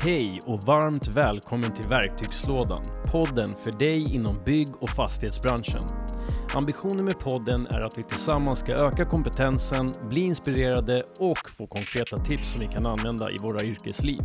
[0.00, 5.82] Hej och varmt välkommen till Verktygslådan, podden för dig inom bygg och fastighetsbranschen.
[6.54, 12.16] Ambitionen med podden är att vi tillsammans ska öka kompetensen, bli inspirerade och få konkreta
[12.16, 14.20] tips som vi kan använda i våra yrkesliv.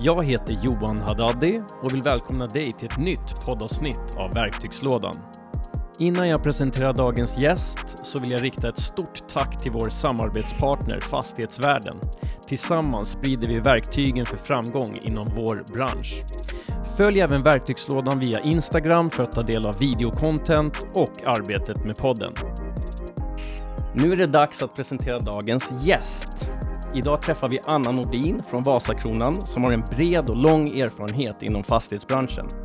[0.00, 5.14] Jag heter Johan Haddadi och vill välkomna dig till ett nytt poddavsnitt av Verktygslådan.
[5.98, 11.00] Innan jag presenterar dagens gäst så vill jag rikta ett stort tack till vår samarbetspartner
[11.00, 11.96] Fastighetsvärlden.
[12.46, 16.22] Tillsammans sprider vi verktygen för framgång inom vår bransch.
[16.96, 22.32] Följ även Verktygslådan via Instagram för att ta del av videocontent och arbetet med podden.
[23.94, 26.48] Nu är det dags att presentera dagens gäst.
[26.94, 31.64] Idag träffar vi Anna Nordin från Vasakronan som har en bred och lång erfarenhet inom
[31.64, 32.63] fastighetsbranschen.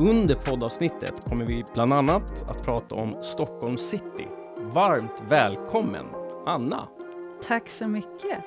[0.00, 4.28] Under poddavsnittet kommer vi bland annat att prata om Stockholm city.
[4.56, 6.06] Varmt välkommen
[6.46, 6.88] Anna!
[7.48, 8.38] Tack så mycket!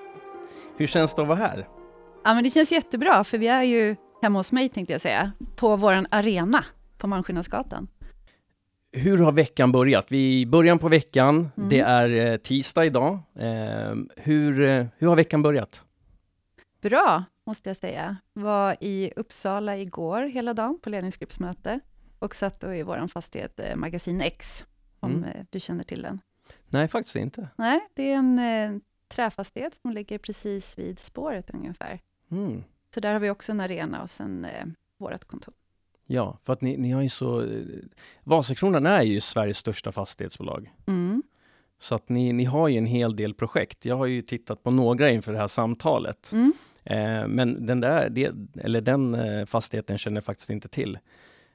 [0.77, 1.67] Hur känns det att vara här?
[2.23, 5.31] Ja, men det känns jättebra, för vi är ju hemma hos mig, tänkte jag säga,
[5.55, 6.65] på vår arena
[6.97, 7.87] på Malmskillnadsgatan.
[8.91, 10.05] Hur har veckan börjat?
[10.09, 11.69] Vi är i början på veckan, mm.
[11.69, 13.19] det är eh, tisdag idag.
[13.39, 15.83] Eh, hur, eh, hur har veckan börjat?
[16.81, 18.17] Bra, måste jag säga.
[18.33, 21.79] Var i Uppsala igår hela dagen på ledningsgruppsmöte
[22.19, 24.65] och satt då i vår fastighet eh, Magasin X,
[24.99, 25.23] om mm.
[25.23, 26.19] Eh, du känner till den.
[26.69, 27.49] Nej, faktiskt inte.
[27.55, 31.99] Nej, det är en eh, träfastighet som ligger precis vid spåret ungefär.
[32.31, 32.63] Mm.
[32.93, 34.65] Så där har vi också en arena och sen eh,
[34.97, 35.53] vårt kontor.
[36.05, 37.41] Ja, för att ni, ni har ju så...
[37.41, 37.65] Eh,
[38.23, 40.73] Vasakronan är ju Sveriges största fastighetsbolag.
[40.87, 41.23] Mm.
[41.81, 43.85] Så att ni, ni har ju en hel del projekt.
[43.85, 46.31] Jag har ju tittat på några inför det här samtalet.
[46.33, 46.53] Mm.
[46.83, 50.99] Eh, men den där, det, eller den eh, fastigheten känner jag faktiskt inte till.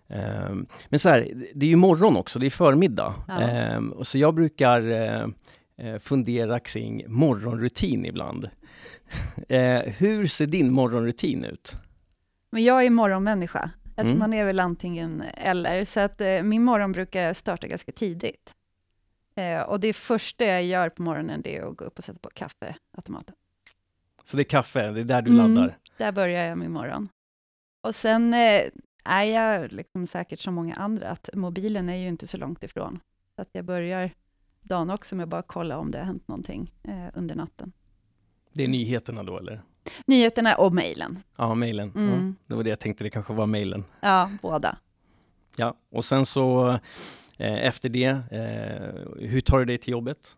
[0.08, 0.55] Eh,
[0.88, 3.14] men så här, det är ju morgon också, det är förmiddag.
[3.28, 3.41] Ja.
[3.42, 8.50] Eh, så jag brukar eh, fundera kring morgonrutin ibland.
[9.48, 11.77] eh, hur ser din morgonrutin ut?
[12.50, 13.70] Men jag är morgonmänniska.
[13.96, 14.18] Mm.
[14.18, 18.55] Man är väl antingen eller, så att eh, min morgon brukar starta ganska tidigt.
[19.36, 22.19] Eh, och det första jag gör på morgonen, det är att gå upp och sätta
[22.19, 23.35] på kaffeautomaten.
[24.24, 25.79] Så det är kaffe, det är där du mm, laddar?
[25.97, 27.08] Där börjar jag min morgon.
[27.80, 28.63] Och sen eh,
[29.05, 33.01] är jag liksom säkert som många andra, att mobilen är ju inte så långt ifrån.
[33.36, 34.11] Så att jag börjar
[34.63, 37.73] dagen också med att bara kolla om det har hänt någonting eh, under natten.
[38.52, 39.63] Det är nyheterna då eller?
[40.07, 41.19] Nyheterna och mejlen.
[41.36, 41.92] Ja, mejlen.
[41.96, 42.29] Mm.
[42.29, 43.85] Ja, det var det jag tänkte, det kanske var mejlen.
[44.01, 44.79] Ja, båda.
[45.57, 46.79] Ja, och sen så
[47.39, 50.36] efter det, eh, hur tar du dig till jobbet?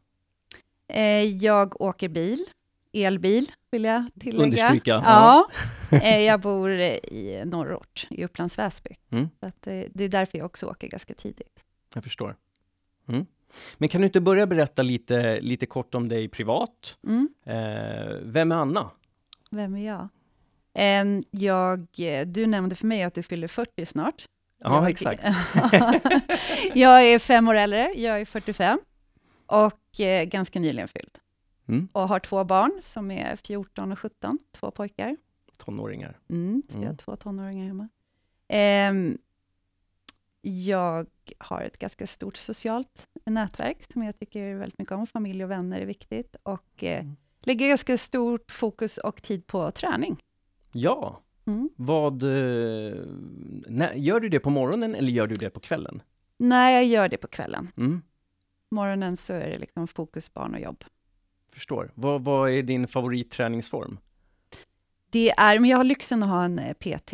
[0.88, 2.44] Eh, jag åker bil,
[2.92, 4.44] elbil vill jag tillägga.
[4.44, 4.90] Understryka.
[4.90, 5.48] Ja,
[5.90, 5.98] ja.
[5.98, 8.90] Eh, jag bor i norrort, i Upplands Väsby.
[9.10, 9.28] Mm.
[9.40, 11.60] Så eh, det är därför jag också åker ganska tidigt.
[11.94, 12.36] Jag förstår.
[13.08, 13.26] Mm.
[13.78, 16.96] Men kan du inte börja berätta lite, lite kort om dig privat?
[17.06, 17.28] Mm.
[17.44, 18.90] Eh, vem är Anna?
[19.50, 20.08] Vem är jag?
[20.74, 21.86] Eh, jag?
[22.26, 24.24] Du nämnde för mig att du fyller 40 snart.
[24.58, 25.22] Ja, jag, exakt.
[26.74, 28.80] jag är fem år äldre, jag är 45
[29.46, 31.18] och eh, ganska nyligen fylld.
[31.68, 31.88] Mm.
[31.92, 35.16] Och har två barn som är 14 och 17, två pojkar.
[35.56, 36.18] Tonåringar.
[36.28, 36.96] Mm, så jag har mm.
[36.96, 37.88] två tonåringar hemma.
[38.48, 39.18] Eh,
[40.40, 41.06] jag
[41.38, 45.06] har ett ganska stort socialt nätverk som jag tycker väldigt mycket om.
[45.06, 47.16] Familj och vänner är viktigt och eh, mm.
[47.40, 50.22] lägger ganska stort fokus och tid på träning.
[50.72, 51.70] Ja, mm.
[51.76, 52.22] vad...
[52.22, 52.94] Eh,
[53.66, 56.02] när, gör du det på morgonen eller gör du det på kvällen?
[56.36, 57.68] Nej, jag gör det på kvällen.
[57.76, 58.02] Mm.
[58.70, 60.84] Morgonen så är det liksom fokus barn och jobb.
[61.52, 61.90] Förstår.
[61.94, 63.98] Vad, vad är din favoritträningsform?
[65.10, 67.12] Det är, men jag har lyxen att ha en eh, PT.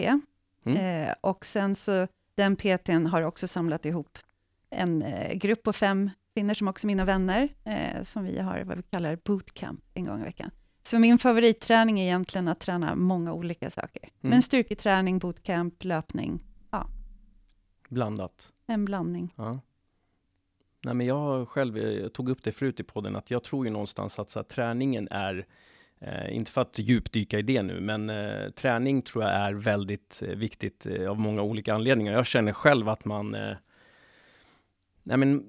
[0.65, 1.07] Mm.
[1.09, 4.19] Eh, och sen så den PTn har också samlat ihop
[4.71, 8.61] en eh, grupp på fem kvinnor, som också är mina vänner, eh, som vi har
[8.61, 10.51] vad vi kallar bootcamp en gång i veckan.
[10.87, 14.03] Så min favoritträning är egentligen att träna många olika saker.
[14.03, 14.11] Mm.
[14.21, 16.89] Men styrketräning, bootcamp, löpning, ja.
[17.89, 18.53] Blandat?
[18.67, 19.35] En blandning.
[19.37, 19.61] Ja.
[20.85, 23.73] Nej, men jag själv, jag tog upp det förut i podden, att jag tror ju
[23.73, 25.47] någonstans att så här, träningen är
[26.07, 30.23] Eh, inte för att djupdyka i det nu, men eh, träning tror jag är väldigt
[30.27, 32.13] eh, viktigt eh, av många olika anledningar.
[32.13, 33.57] Jag känner själv att man eh,
[35.07, 35.45] Nej, men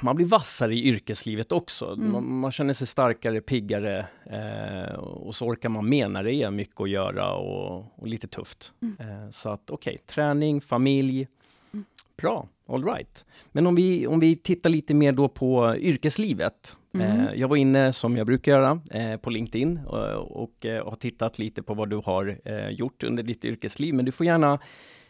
[0.00, 1.86] man blir vassare i yrkeslivet också.
[1.86, 2.12] Mm.
[2.12, 6.50] Man, man, känner sig starkare, piggare eh, och så orkar man med när det är
[6.50, 8.72] mycket att göra och, och lite tufft.
[8.82, 9.32] Mm.
[9.32, 11.28] så att okej, okay, träning, familj,
[11.72, 11.84] mm.
[12.16, 13.26] bra, all right.
[13.52, 16.76] Men om vi, om vi tittar lite mer då på yrkeslivet.
[16.94, 17.20] Mm.
[17.20, 20.90] Eh, jag var inne, som jag brukar göra, eh, på LinkedIn och, och, eh, och,
[20.90, 22.38] har tittat lite på vad du har
[22.70, 23.94] gjort under ditt yrkesliv.
[23.94, 24.58] Men du får gärna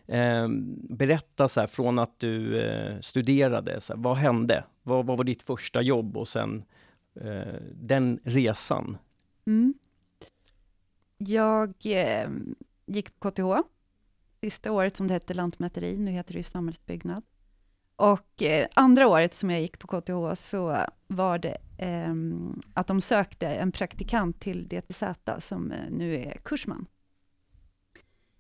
[0.06, 4.64] Ehm, berätta så här, från att du eh, studerade, så här, vad hände?
[4.82, 6.64] Vad, vad, var ditt första jobb och sen
[7.14, 8.99] eh, den resan?
[9.47, 9.75] Mm.
[11.19, 12.55] Jag ehm,
[12.87, 13.69] gick på KTH,
[14.41, 17.23] sista året som det hette lantmäteri, nu heter det ju samhällsbyggnad.
[17.97, 22.14] Och eh, andra året som jag gick på KTH så var det eh,
[22.75, 25.02] att de sökte en praktikant till DTZ
[25.38, 26.87] som eh, nu är kursman.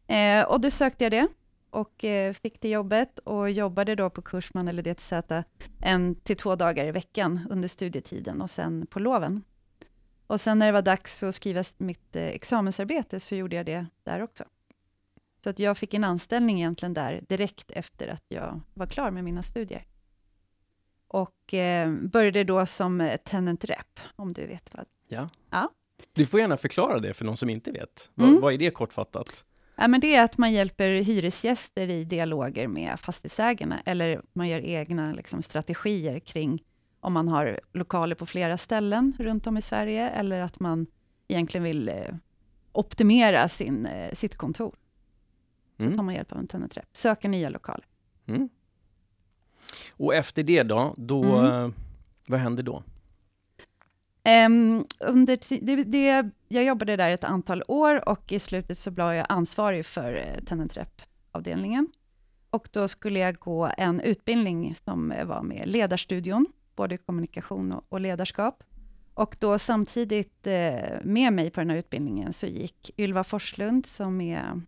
[0.06, 1.28] Eh, och då sökte jag det
[1.70, 5.12] och eh, fick det jobbet och jobbade då på kursman eller DTZ
[5.80, 9.44] en till två dagar i veckan under studietiden och sen på loven.
[10.26, 13.86] Och sen när det var dags att skriva mitt eh, examensarbete så gjorde jag det
[14.04, 14.44] där också.
[15.44, 19.24] Så att jag fick en anställning egentligen där direkt efter att jag var klar med
[19.24, 19.86] mina studier.
[21.08, 24.84] Och eh, började då som tenant rep, om du vet vad.
[25.08, 25.28] Ja.
[25.50, 25.70] ja.
[26.12, 28.10] Du får gärna förklara det för någon som inte vet.
[28.16, 28.32] Mm.
[28.32, 29.44] Vad, vad är det kortfattat?
[29.80, 34.60] Ja, men det är att man hjälper hyresgäster i dialoger med fastighetsägarna, eller man gör
[34.60, 36.62] egna liksom, strategier kring
[37.00, 40.86] om man har lokaler på flera ställen runt om i Sverige, eller att man
[41.28, 42.14] egentligen vill eh,
[42.72, 44.74] optimera sin, eh, sitt kontor.
[45.78, 45.96] Så mm.
[45.96, 46.88] tar man hjälp av en tennitrep.
[46.92, 47.86] Söker nya lokaler.
[48.26, 48.48] Mm.
[49.96, 51.64] Och efter det då, då mm.
[51.64, 51.70] Eh,
[52.26, 52.82] vad händer då?
[54.24, 59.12] Um, under det, det, jag jobbade där ett antal år och i slutet så blev
[59.12, 60.78] jag ansvarig för eh, Tenant
[61.32, 61.88] avdelningen
[62.50, 66.46] Och då skulle jag gå en utbildning som eh, var med Ledarstudion,
[66.76, 68.62] både kommunikation och, och ledarskap.
[69.14, 74.20] Och då samtidigt eh, med mig på den här utbildningen så gick Ylva Forslund, som
[74.20, 74.62] är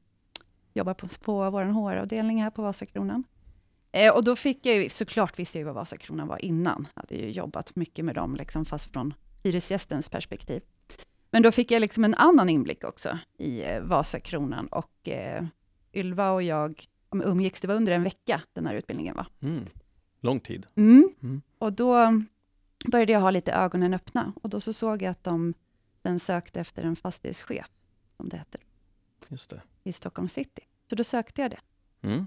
[0.74, 3.24] jobbar på, på vår HR-avdelning här på Vasakronan.
[3.92, 6.88] Eh, och då fick jag ju, såklart visste jag vad Vasakronan var innan.
[6.94, 10.62] Jag hade ju jobbat mycket med dem, liksom, fast från hyresgästens perspektiv.
[11.30, 15.44] Men då fick jag liksom en annan inblick också i eh, Vasakronan och eh,
[15.94, 19.26] Ylva och jag umgicks, det var under en vecka den här utbildningen var.
[19.40, 19.64] Mm.
[20.20, 20.66] Lång tid.
[20.74, 21.14] Mm.
[21.22, 21.42] Mm.
[21.58, 22.22] Och då
[22.86, 25.54] började jag ha lite ögonen öppna och då så såg jag att de
[26.02, 27.70] sen sökte efter en fastighetschef,
[28.16, 28.60] som det heter.
[29.28, 30.62] Just det i Stockholm city.
[30.90, 31.60] Så då sökte jag det.
[32.02, 32.26] Mm.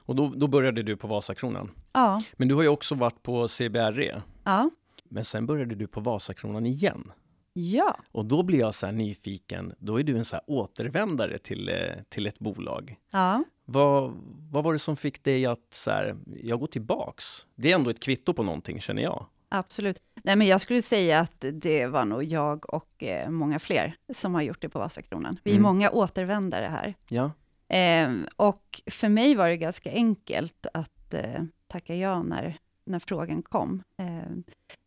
[0.00, 1.70] Och då, då började du på Vasakronan?
[1.92, 2.22] Ja.
[2.32, 4.22] Men du har ju också varit på CBRE.
[4.44, 4.70] Ja.
[5.08, 7.12] Men sen började du på Vasakronan igen.
[7.52, 7.96] Ja.
[8.12, 9.74] Och då blir jag så nyfiken.
[9.78, 11.74] Då är du en så återvändare till, eh,
[12.08, 12.96] till ett bolag.
[13.10, 13.44] Ja.
[13.64, 14.12] Vad,
[14.50, 17.46] vad var det som fick dig att så här, jag går tillbaks?
[17.54, 19.26] Det är ändå ett kvitto på någonting, känner jag.
[19.48, 20.02] Absolut.
[20.14, 24.34] Nej, men jag skulle säga att det var nog jag och eh, många fler som
[24.34, 25.38] har gjort det på Vasakronan.
[25.42, 25.62] Vi är mm.
[25.62, 26.94] många återvändare här.
[27.08, 27.30] Ja.
[27.76, 33.42] Eh, och för mig var det ganska enkelt att eh, tacka ja när, när frågan
[33.42, 33.82] kom.
[33.98, 34.30] Eh,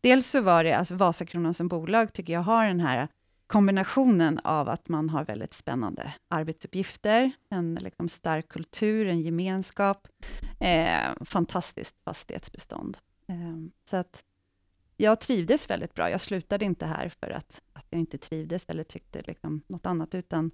[0.00, 3.08] dels så var det, alltså Vasakronan som bolag tycker jag har den här
[3.46, 10.08] kombinationen av att man har väldigt spännande arbetsuppgifter, en liksom stark kultur, en gemenskap,
[10.60, 12.98] eh, fantastiskt fastighetsbestånd.
[13.28, 14.24] Eh, så att
[14.96, 16.10] jag trivdes väldigt bra.
[16.10, 20.14] Jag slutade inte här för att, att jag inte trivdes eller tyckte liksom något annat,
[20.14, 20.50] utan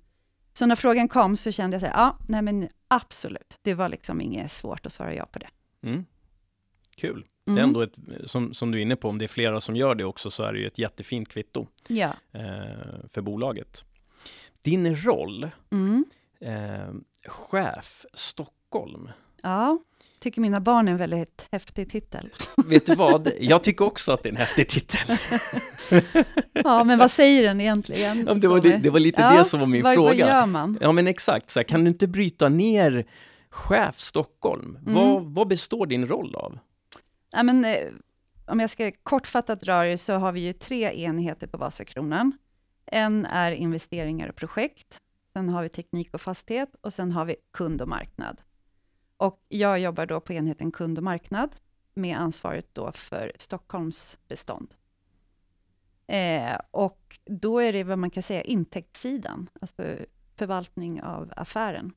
[0.53, 3.89] så när frågan kom så kände jag så här, ja, nej men absolut, det var
[3.89, 5.49] liksom inget svårt att svara ja på det.
[5.83, 6.05] Mm.
[6.97, 7.27] Kul.
[7.47, 7.55] Mm.
[7.55, 7.69] Det är mm.
[7.69, 10.05] ändå ett, som, som du är inne på, om det är flera som gör det
[10.05, 12.13] också, så är det ju ett jättefint kvitto ja.
[12.33, 13.85] eh, för bolaget.
[14.63, 16.05] Din roll, mm.
[16.41, 16.95] eh,
[17.27, 19.09] chef Stockholm,
[19.45, 19.79] Ja,
[20.19, 22.29] tycker mina barn är en väldigt häftig titel.
[22.67, 23.33] Vet du vad?
[23.41, 25.19] Jag tycker också att det är en häftig titel.
[26.53, 28.25] ja, men vad säger den egentligen?
[28.27, 30.09] Ja, det, var, det, det var lite ja, det som var min vad, fråga.
[30.09, 30.79] Vad gör man?
[30.81, 31.51] Ja, men exakt.
[31.51, 33.07] Så här, kan du inte bryta ner
[33.51, 34.79] chef Stockholm?
[34.87, 34.95] Mm.
[34.95, 36.59] Vad, vad består din roll av?
[37.35, 37.93] Ja, men, eh,
[38.47, 42.33] om jag ska kortfattat dra det, så har vi ju tre enheter på Vasakronan.
[42.87, 45.01] En är investeringar och projekt,
[45.33, 48.43] sen har vi teknik och fastighet och sen har vi kund och marknad.
[49.17, 51.57] Och jag jobbar då på enheten kund och marknad,
[51.95, 54.75] med ansvaret då för Stockholms bestånd.
[56.07, 59.97] Eh, och då är det vad man kan säga intäktssidan, alltså
[60.37, 61.93] förvaltning av affären.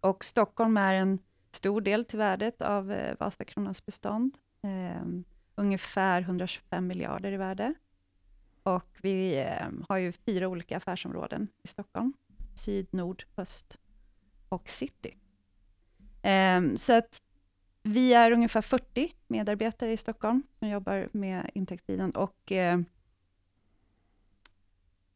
[0.00, 1.18] Och Stockholm är en
[1.58, 4.38] stor del till värdet av eh, Vasakronans bestånd.
[4.62, 5.02] Eh,
[5.54, 7.74] ungefär 125 miljarder i värde.
[8.62, 12.12] Och vi eh, har ju fyra olika affärsområden i Stockholm.
[12.54, 13.78] Syd, nord, öst
[14.48, 15.16] och city.
[16.22, 17.22] Ehm, så att
[17.82, 22.84] vi är ungefär 40 medarbetare i Stockholm som jobbar med intäktssidan och ehm,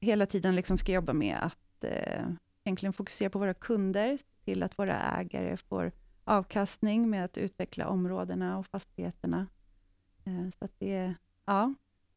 [0.00, 2.26] hela tiden liksom ska jobba med att eh,
[2.64, 5.92] egentligen fokusera på våra kunder, till att våra ägare får
[6.24, 9.46] avkastning med att utveckla områdena och fastigheterna.
[10.24, 11.14] Eh, så att det,
[11.44, 11.74] ja.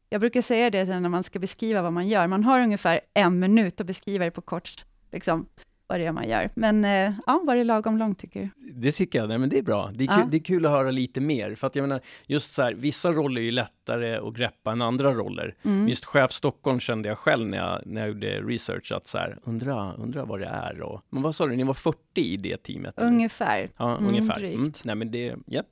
[0.08, 2.26] Jag brukar säga det när man ska beskriva vad man gör.
[2.26, 5.46] Man har ungefär en minut att beskriva det på kort, liksom,
[5.88, 6.50] vad det är man gör.
[6.54, 8.72] Men eh, ja, var det lagom långt tycker du?
[8.72, 9.90] Det tycker jag, nej, men det är bra.
[9.94, 10.26] Det är, kul, Ja.
[10.30, 13.12] det är kul att höra lite mer, för att jag menar, just så här, vissa
[13.12, 15.54] roller är ju lättare att greppa än andra roller.
[15.62, 15.88] Mm.
[15.88, 19.38] Just chef Stockholm kände jag själv när jag, när jag gjorde research, att så här,
[19.44, 20.80] undra, undra vad det är.
[20.82, 22.98] Och, men vad sa du, ni var 40 i det teamet?
[22.98, 23.08] eller?
[23.08, 23.70] Ungefär.
[23.76, 24.34] Ja, Mm, ungefär.
[24.40, 24.56] drygt.
[24.56, 25.62] Mm, nej, men det, ja.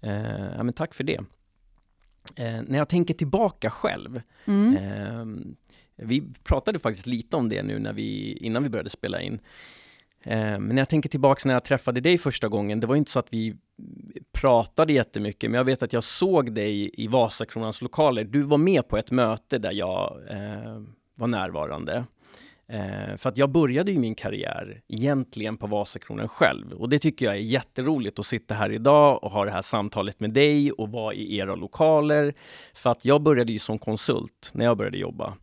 [0.00, 1.20] Eh, ja, men tack för det.
[2.36, 4.76] Eh, när jag tänker tillbaka själv, Mm.
[4.76, 5.56] Ehm,
[5.96, 9.40] vi pratade faktiskt lite om det nu när vi, innan vi började spela in.
[10.22, 13.10] Eh, men när jag tänker tillbaks när jag träffade dig första gången, det var inte
[13.10, 13.56] så att vi
[14.32, 18.24] pratade jättemycket, men jag vet att jag såg dig i Vasakronans lokaler.
[18.24, 20.82] Du var med på ett möte där jag eh,
[21.14, 22.04] var närvarande.
[22.68, 27.26] Eh, för att jag började ju min karriär egentligen på Vasakronan själv och det tycker
[27.26, 30.88] jag är jätteroligt att sitta här idag och ha det här samtalet med dig och
[30.88, 32.34] vara i era lokaler.
[32.74, 35.36] För att jag började ju som konsult när jag började jobba.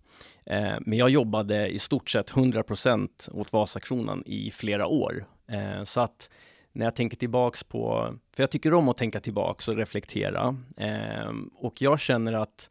[0.49, 5.25] Eh, men jag jobbade i stort sett 100% åt Vasakronan i flera år.
[5.47, 6.29] Eh, så att
[6.71, 10.57] när jag tänker tillbaks på, för jag tycker om att tänka tillbaks och reflektera.
[10.77, 12.69] Eh, och jag känner att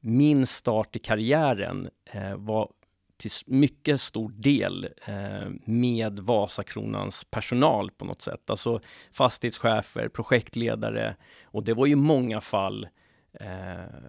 [0.00, 2.70] min start i karriären eh, var
[3.16, 8.50] till mycket stor del eh, med Vasakronans personal på något sätt.
[8.50, 8.80] Alltså
[9.12, 12.90] fastighetschefer, projektledare och det var ju många fall eh,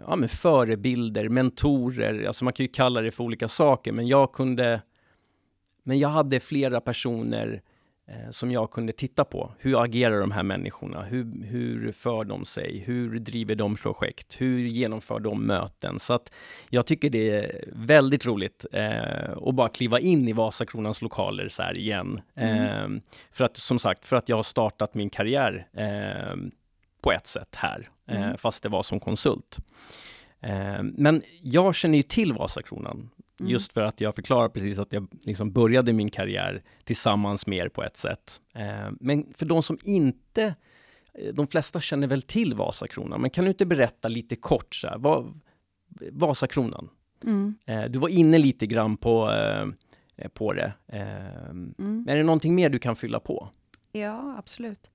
[0.08, 4.32] ja, men förebilder, mentorer, alltså man kan ju kalla det för olika saker, men jag
[4.32, 4.82] kunde
[5.84, 7.62] men jag hade flera personer
[8.08, 9.54] eh, som jag kunde titta på.
[9.60, 11.04] Hur agerar de här människorna?
[11.04, 12.80] Hur, hur för de sig?
[12.80, 14.42] Hur driver de projekt?
[14.42, 16.00] Hur genomför de möten?
[16.00, 16.34] Så att
[16.70, 21.63] jag tycker det är väldigt roligt eh, att bara kliva in i Vasakronans lokaler så
[21.63, 22.22] här igen.
[22.36, 22.96] Mm.
[22.96, 23.01] Eh,
[23.32, 26.36] för att som sagt, för att jag har startat min karriär eh,
[27.01, 28.38] på ett sätt här, eh, Mm.
[28.38, 29.58] fast det var som konsult.
[30.39, 33.51] Eh, men jag känner ju till Vasakronan Mm.
[33.51, 37.70] Just för att jag förklarar precis att jag liksom började min karriär tillsammans med er
[37.70, 38.41] på ett sätt.
[38.53, 40.55] Eh, men för de som inte,
[41.34, 44.98] de flesta känner väl till Vasakronan, men kan du inte berätta lite kort så här,
[44.98, 45.39] vad,
[46.12, 46.89] Vasakronan?
[47.24, 47.55] Mm.
[47.89, 49.31] Du var inne lite grann på,
[50.34, 50.74] på det.
[50.88, 52.05] Mm.
[52.10, 53.50] är det någonting mer du kan fylla på?
[53.91, 54.91] Ja, absolut.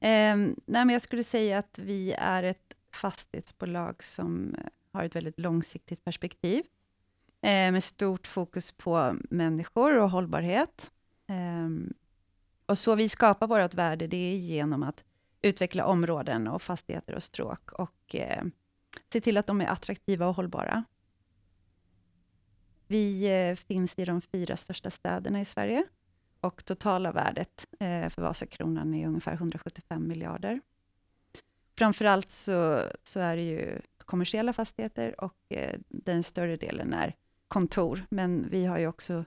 [0.00, 5.16] Ehm, nej, men jag skulle säga att vi är ett fastighetsbolag som eh, har ett
[5.16, 6.64] väldigt långsiktigt perspektiv,
[7.42, 10.90] eh, med stort fokus på människor och hållbarhet.
[11.26, 11.94] Ehm,
[12.66, 15.04] och så vi skapar vårt värde, det är genom att
[15.42, 18.44] utveckla områden och fastigheter och stråk och eh,
[19.12, 20.84] se till att de är attraktiva och hållbara.
[22.86, 25.84] Vi eh, finns i de fyra största städerna i Sverige
[26.40, 30.60] och totala värdet eh, för Vasakronan är ungefär 175 miljarder.
[31.78, 37.14] Framförallt så, så är det ju kommersiella fastigheter och eh, den större delen är
[37.48, 39.24] kontor, men vi har ju också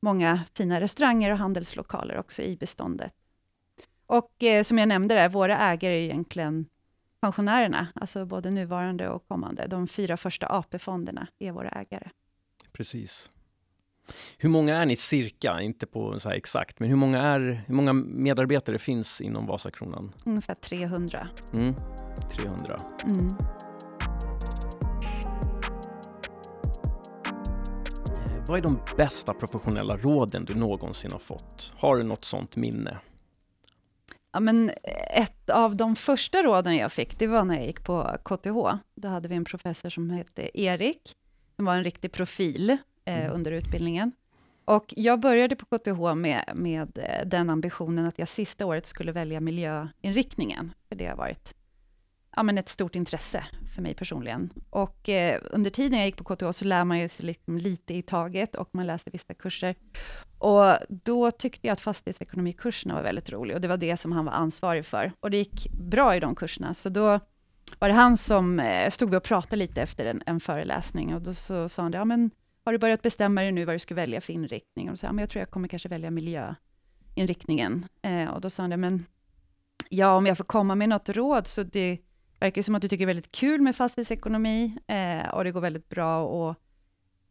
[0.00, 3.14] många fina restauranger och handelslokaler också i beståndet.
[4.06, 6.66] Och eh, som jag nämnde där, våra ägare är egentligen
[7.20, 9.66] pensionärerna, alltså både nuvarande och kommande.
[9.66, 12.10] De fyra första AP-fonderna är våra ägare.
[12.72, 13.30] Precis.
[14.38, 17.92] Hur många är ni cirka, inte på så exakt, men hur många, är, hur många
[17.92, 20.12] medarbetare finns inom Vasakronan?
[20.24, 21.28] Ungefär 300.
[21.52, 21.74] Mm,
[22.36, 22.76] 300.
[23.04, 23.28] Mm.
[28.26, 31.72] Eh, Vad är de bästa professionella råden du någonsin har fått?
[31.76, 32.98] Har du något sånt minne?
[34.32, 34.70] Ja, men
[35.16, 38.78] ett av de första råden jag fick, det var när jag gick på KTH.
[38.94, 41.12] Då hade vi en professor som hette Erik,
[41.56, 43.32] som var en riktig profil eh, Mm.
[43.32, 44.12] under utbildningen.
[44.64, 49.12] Och jag började på KTH med, med eh, den ambitionen att jag sista året skulle
[49.12, 51.54] välja miljöinriktningen, för det har varit
[52.36, 53.44] ja, men ett stort intresse
[53.74, 54.50] för mig personligen.
[54.70, 57.94] Och eh, under tiden jag gick på KTH så lär man ju sig liksom lite
[57.94, 59.74] i taget och man läser vissa kurser.
[60.38, 64.24] Och då tyckte jag att fastighetsekonomikurserna var väldigt roliga och det var det som han
[64.24, 65.12] var ansvarig för.
[65.20, 67.20] Och det gick bra i de kurserna, så då
[67.78, 71.22] var det han som eh, stod vi och pratade lite efter en, en föreläsning och
[71.22, 72.30] då så sa han, ja men
[72.64, 74.90] har du börjat bestämma dig nu vad du ska välja för inriktning?
[74.90, 77.86] Och så sa jag, men jag tror jag kommer kanske välja miljöinriktningen.
[78.02, 79.06] Eh, och då sa han, men
[79.88, 81.98] ja om jag får komma med något råd, så det
[82.40, 85.60] verkar som att du tycker det är väldigt kul med fastighetsekonomi eh, och det går
[85.60, 86.56] väldigt bra och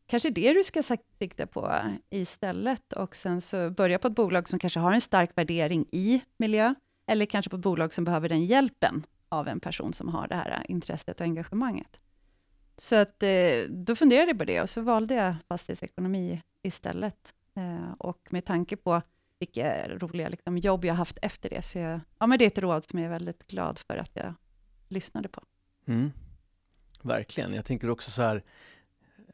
[0.08, 0.84] kanske det du ska
[1.20, 1.76] sikta på
[2.10, 6.22] istället och sen så börja på ett bolag som kanske har en stark värdering i
[6.38, 6.74] miljö
[7.08, 10.36] eller kanske på ett bolag som behöver den hjälpen av en person som har det
[10.36, 12.00] här intresset och engagemanget.
[12.82, 17.34] Så att, eh, då funderade jag på det och så valde jag fastighetsekonomi istället.
[17.56, 19.02] Eh, och med tanke på
[19.40, 22.58] vilka roliga liksom, jobb jag haft efter det, så jag, ja, men det är ett
[22.58, 24.34] råd som jag är väldigt glad för att jag
[24.88, 25.42] lyssnade på.
[25.86, 26.12] Mm.
[27.02, 27.54] Verkligen.
[27.54, 28.44] Jag tänker också så här,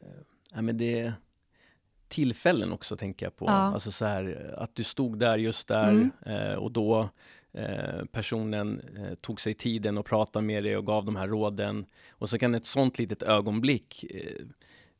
[0.01, 0.07] eh,
[0.51, 1.13] ja, men det,
[2.07, 3.45] tillfällen också tänker jag på.
[3.45, 3.51] Ja.
[3.51, 6.59] Alltså så här, att du stod där just där Mm.
[6.59, 7.09] och då
[7.53, 11.85] eh, personen eh, tog sig tiden och pratade med dig och gav de här råden.
[12.11, 14.45] Och så kan ett sånt litet ögonblick eh,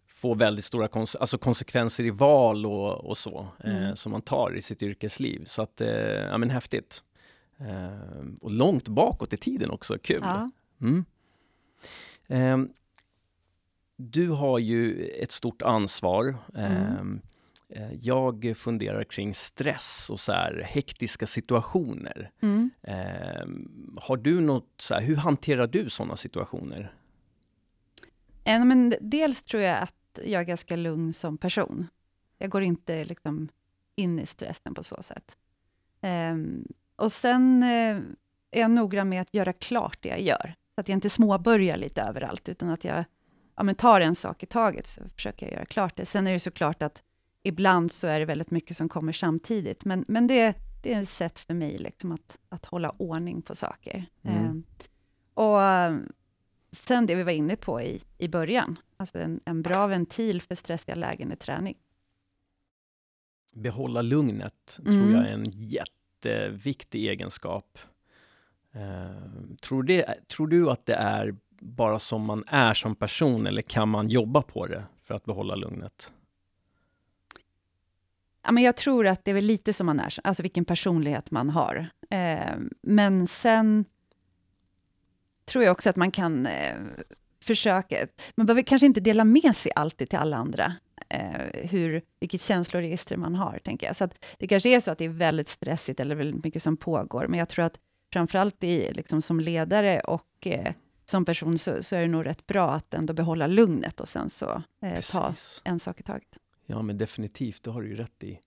[0.07, 3.95] få väldigt stora konse alltså konsekvenser i val och, och så, eh, Mm.
[3.95, 5.45] som man tar i sitt yrkesliv.
[5.45, 7.03] Så att, eh, ja men häftigt.
[8.41, 10.19] Och långt bakåt i tiden också, kul.
[10.21, 10.51] Ja.
[10.81, 11.05] Mm.
[12.27, 12.69] Ehm,
[13.95, 16.35] du har ju ett stort ansvar.
[16.55, 17.29] Ehm, eh,
[18.01, 22.31] Jag funderar kring stress och så här hektiska situationer.
[22.41, 22.69] Mm.
[22.83, 26.93] Ehm, har du något, så här, hur hanterar du sådana situationer?
[28.43, 31.87] Eh, men dels tror jag att jag är ganska lugn som person.
[32.37, 33.49] Jag går inte liksom
[33.95, 35.37] in i stressen på så sätt.
[36.01, 37.97] Ehm, och sen eh,
[38.51, 40.55] är jag noggrann med att göra klart det jag gör.
[40.75, 43.03] Så att jag inte småbörjar lite överallt, utan att jag
[43.55, 46.05] ja, tar en sak i taget, så försöker jag göra klart det.
[46.05, 47.03] Sen är det såklart att
[47.47, 51.09] ibland så är det väldigt mycket som kommer samtidigt, men, men det, det är ett
[51.09, 54.05] sätt för mig liksom att, att hålla ordning på saker.
[54.23, 54.45] Mm.
[54.45, 54.63] Ehm,
[55.33, 55.97] och eh,
[56.71, 60.55] sen det vi var inne på i, i början, alltså en, en bra ventil för
[60.55, 61.77] stressiga lägen är träning.
[63.53, 64.93] Behålla lugnet Mm.
[64.93, 67.79] tror jag är en jätteviktig egenskap.
[68.71, 73.61] Ehm, tror, det, tror du att det är bara som man är som person eller
[73.61, 76.11] kan man jobba på det för att behålla lugnet?
[78.47, 81.31] Ja, men jag tror att det är väl lite som man är, alltså vilken personlighet
[81.31, 81.89] man har.
[82.09, 83.85] Eh, men sen
[85.45, 86.75] tror jag också att man kan eh,
[87.43, 90.75] försöka, man behöver kanske inte dela med sig alltid till alla andra,
[91.09, 93.95] eh, hur, vilket känsloregister man har, tänker jag.
[93.95, 97.27] Så det kanske är så att det är väldigt stressigt eller väldigt mycket som pågår,
[97.27, 97.79] men jag tror att
[98.13, 100.73] framförallt i, liksom, som ledare och eh,
[101.05, 104.29] som person så, så är det nog rätt bra att ändå behålla lugnet och sen
[104.29, 106.37] så eh, ta en sak i taget.
[106.69, 108.39] Ja, men definitivt, det har du ju rätt i.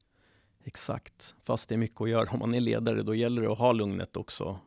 [0.64, 1.34] Exakt.
[1.44, 2.30] Fast det är mycket att göra.
[2.30, 4.58] Om man är ledare, då gäller det att ha lugnet också.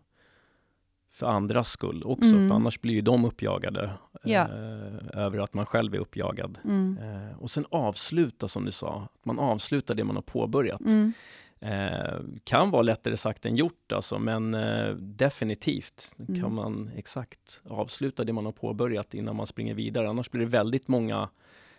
[1.11, 2.49] För andras skull också, Mm.
[2.49, 3.93] för annars blir ju de uppjagade
[4.23, 4.41] Ja.
[4.41, 6.59] eh, över att man själv är uppjagad.
[6.63, 6.97] Mm.
[7.01, 10.81] Eh, och sen avsluta som du sa, man avslutar det man har påbörjat.
[10.81, 11.13] Mm.
[11.59, 16.41] Eh, kan vara lättare sagt än gjort alltså, men eh, definitivt Mm.
[16.41, 20.09] kan man exakt avsluta det man har påbörjat innan man springer vidare.
[20.09, 21.29] Annars blir det väldigt många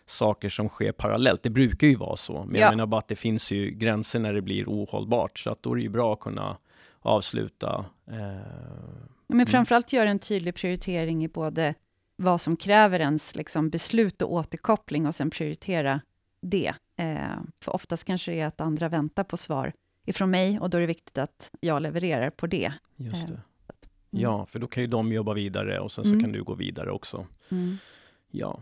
[0.07, 1.43] saker som sker parallellt.
[1.43, 2.61] Det brukar ju vara så, men Ja.
[2.61, 5.73] jag menar bara att det finns ju gränser när det blir ohållbart, så att då
[5.73, 6.57] är det ju bra att kunna
[7.01, 7.85] avsluta.
[8.07, 8.17] Eh,
[9.27, 11.75] Men framförallt göra en tydlig prioritering i både
[12.17, 16.01] vad som kräver ens liksom, beslut och återkoppling och sen prioritera
[16.41, 16.73] det.
[16.97, 17.17] Eh,
[17.61, 19.73] för oftast kanske det är att andra väntar på svar
[20.07, 22.73] ifrån mig och då är det viktigt att jag levererar på det.
[22.97, 23.41] just Eh, det.
[24.13, 24.23] Mm.
[24.23, 26.21] Ja, för då kan ju de jobba vidare och sen så Mm.
[26.23, 27.27] kan du gå vidare också.
[27.51, 27.77] Mm.
[28.31, 28.61] Ja.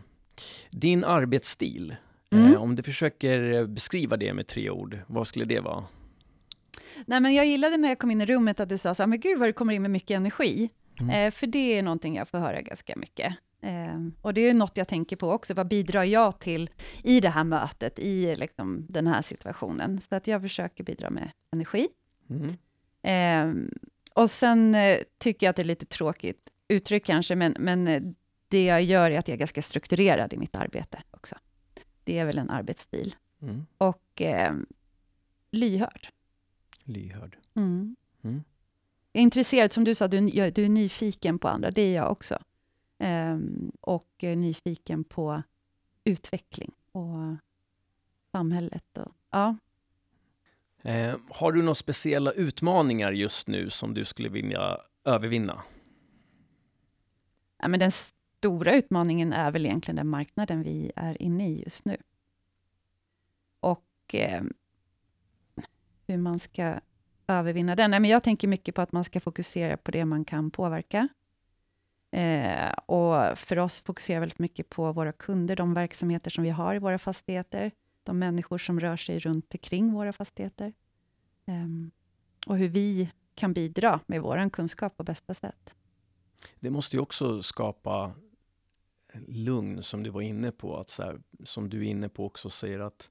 [0.69, 1.95] Din arbetsstil,
[2.31, 2.53] Mm.
[2.53, 5.85] eh, om du försöker eh, beskriva det med tre ord, vad skulle det vara?
[7.05, 9.07] Nej, men jag gillade när jag kom in i rummet att du sa så här,
[9.07, 10.69] men gud vad du kommer in med mycket energi.
[10.99, 11.09] Mm.
[11.27, 13.35] Eh, för det är någonting jag får höra ganska mycket.
[13.61, 16.69] Eh, och det är något jag tänker på också, vad bidrar jag till
[17.03, 20.01] i det här mötet, i liksom, den här situationen?
[20.01, 21.87] Så att jag försöker bidra med energi.
[22.29, 22.49] Mm.
[23.03, 23.67] Eh,
[24.15, 28.01] och sen eh, tycker jag att det är lite tråkigt uttryck kanske, men, men eh,
[28.53, 31.35] det jag gör är att jag är ganska strukturerad i mitt arbete också.
[32.03, 33.15] Det är väl en arbetsstil.
[33.41, 33.65] Mm.
[33.77, 34.53] Och eh,
[35.51, 36.09] lyhörd.
[36.83, 37.37] Lyhörd.
[37.55, 37.95] Mm.
[38.23, 38.43] Mm.
[39.13, 42.39] Intresserad, som du sa, du, jag- du är nyfiken på andra, det är jag också.
[42.99, 45.43] Ehm, och nyfiken på
[46.03, 47.35] utveckling och
[48.31, 48.97] samhället.
[48.97, 49.57] Och, ja.
[50.81, 55.63] Eh, har du några speciella utmaningar just nu som du skulle vilja övervinna?
[57.57, 57.91] Ja, men den
[58.43, 61.97] stora utmaningen är väl egentligen den marknaden vi är inne i just nu.
[63.59, 64.43] Och eh,
[66.07, 66.79] hur man ska
[67.27, 67.91] övervinna den.
[67.91, 71.07] Nej, men jag tänker mycket på att man ska fokusera på det man kan påverka.
[72.11, 76.75] Eh, och för oss fokuserar väldigt mycket på våra kunder, de verksamheter som vi har
[76.75, 77.71] i våra fastigheter,
[78.03, 80.73] de människor som rör sig runt omkring våra fastigheter.
[81.45, 81.67] Eh,
[82.47, 85.73] och hur vi kan bidra med vår kunskap på bästa sätt.
[86.59, 88.13] Det måste ju också skapa
[89.27, 92.49] lugn som du var inne på, att så här, som du är inne på också
[92.49, 93.09] säger att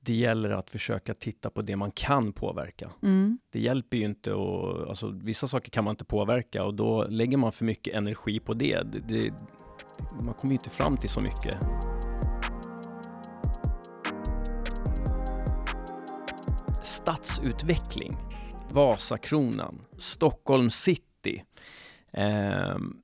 [0.00, 2.90] det gäller att försöka titta på det man kan påverka.
[3.02, 3.38] Mm.
[3.50, 7.36] Det hjälper ju inte att, alltså vissa saker kan man inte påverka och då lägger
[7.36, 8.82] man för mycket energi på det.
[8.82, 9.34] det, det
[10.20, 11.56] man kommer ju inte fram till så mycket.
[16.82, 18.16] Stadsutveckling,
[18.70, 21.44] Vasakronan, Stockholm city.
[22.12, 23.02] Ehm,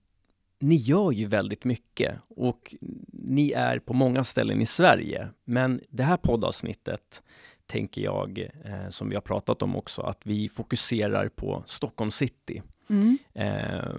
[0.60, 2.74] ni gör ju väldigt mycket och
[3.12, 5.28] ni är på många ställen i Sverige.
[5.44, 7.22] Men det här poddavsnittet
[7.66, 12.62] tänker jag, eh, som vi har pratat om också, att vi fokuserar på Stockholm city.
[12.90, 13.18] Mm.
[13.34, 13.94] Eh,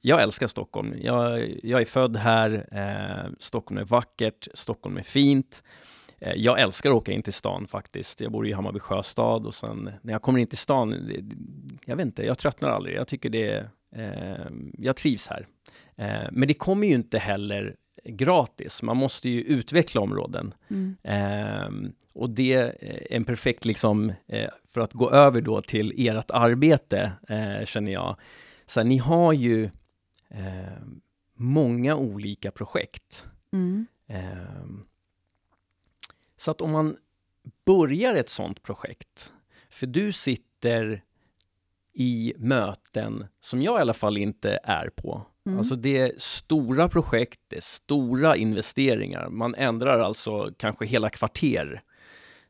[0.00, 0.94] jag älskar Stockholm.
[1.02, 2.68] Jag, jag är född här.
[2.72, 4.48] Eh, Stockholm är vackert.
[4.54, 5.62] Stockholm är fint.
[6.18, 8.20] Eh, jag älskar att åka in till stan faktiskt.
[8.20, 11.24] Jag bor i Hammarby sjöstad och sen när jag kommer in till stan, det,
[11.84, 12.96] jag vet inte, jag tröttnar aldrig.
[12.96, 13.70] Jag tycker det är,
[14.78, 15.46] jag trivs här.
[15.96, 18.82] Eh, men det kommer ju inte heller gratis.
[18.82, 20.54] Man måste ju utveckla områden.
[20.68, 20.96] Mm.
[21.02, 26.30] Eh, och det är en perfekt, liksom, eh, för att gå över då till ert
[26.30, 28.16] arbete, eh, känner jag.
[28.66, 29.70] Så här, ni har ju
[30.28, 31.00] ehm,
[31.34, 33.24] många olika projekt.
[33.52, 33.86] Mm.
[34.06, 34.84] Ehm,
[36.36, 36.96] så att om man
[37.66, 39.32] börjar ett sånt projekt,
[39.70, 41.02] för du sitter
[41.94, 45.26] i möten som jag i alla fall inte är på.
[45.46, 45.58] Mm.
[45.58, 49.28] Alltså det är stora projekt, det är stora investeringar.
[49.28, 51.82] Man ändrar alltså kanske hela kvarter.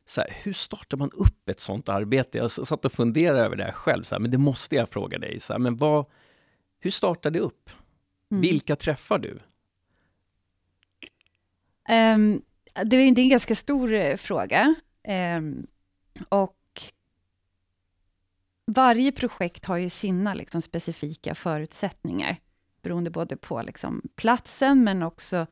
[0.05, 2.37] Så här, hur startar man upp ett sånt arbete?
[2.37, 5.17] Jag satt och funderade över det här själv, så här, men det måste jag fråga
[5.17, 5.39] dig.
[5.39, 6.05] Så här, men vad,
[6.79, 7.69] hur startar det upp?
[8.31, 8.41] Mm.
[8.41, 9.39] Vilka träffar du?
[11.89, 12.41] Um,
[12.85, 14.75] det är en ganska stor eh, fråga.
[15.37, 15.67] Um,
[16.29, 16.55] och
[18.65, 22.37] varje projekt har ju sina liksom, specifika förutsättningar,
[22.81, 25.47] beroende både på liksom, platsen, men också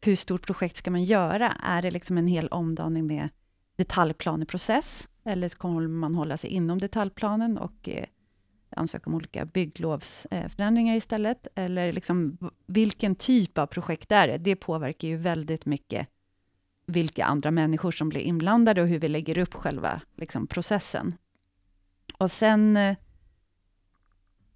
[0.00, 1.52] hur stort projekt ska man göra?
[1.62, 3.28] Är det liksom en hel omdaning med
[3.76, 8.04] detaljplaneprocess, eller kommer man hålla sig inom detaljplanen och eh,
[8.70, 11.46] ansöka om olika bygglovsförändringar eh, istället?
[11.54, 14.38] Eller liksom, vilken typ av projekt är det?
[14.38, 16.08] Det påverkar ju väldigt mycket
[16.86, 21.14] vilka andra människor som blir inblandade och hur vi lägger upp själva liksom, processen.
[22.18, 22.76] Och sen...
[22.76, 22.96] Eh,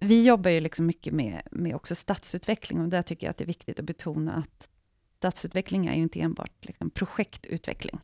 [0.03, 3.43] vi jobbar ju liksom mycket med, med också stadsutveckling och där tycker jag att det
[3.43, 4.69] är viktigt att betona att
[5.17, 7.99] stadsutveckling är ju inte enbart liksom projektutveckling,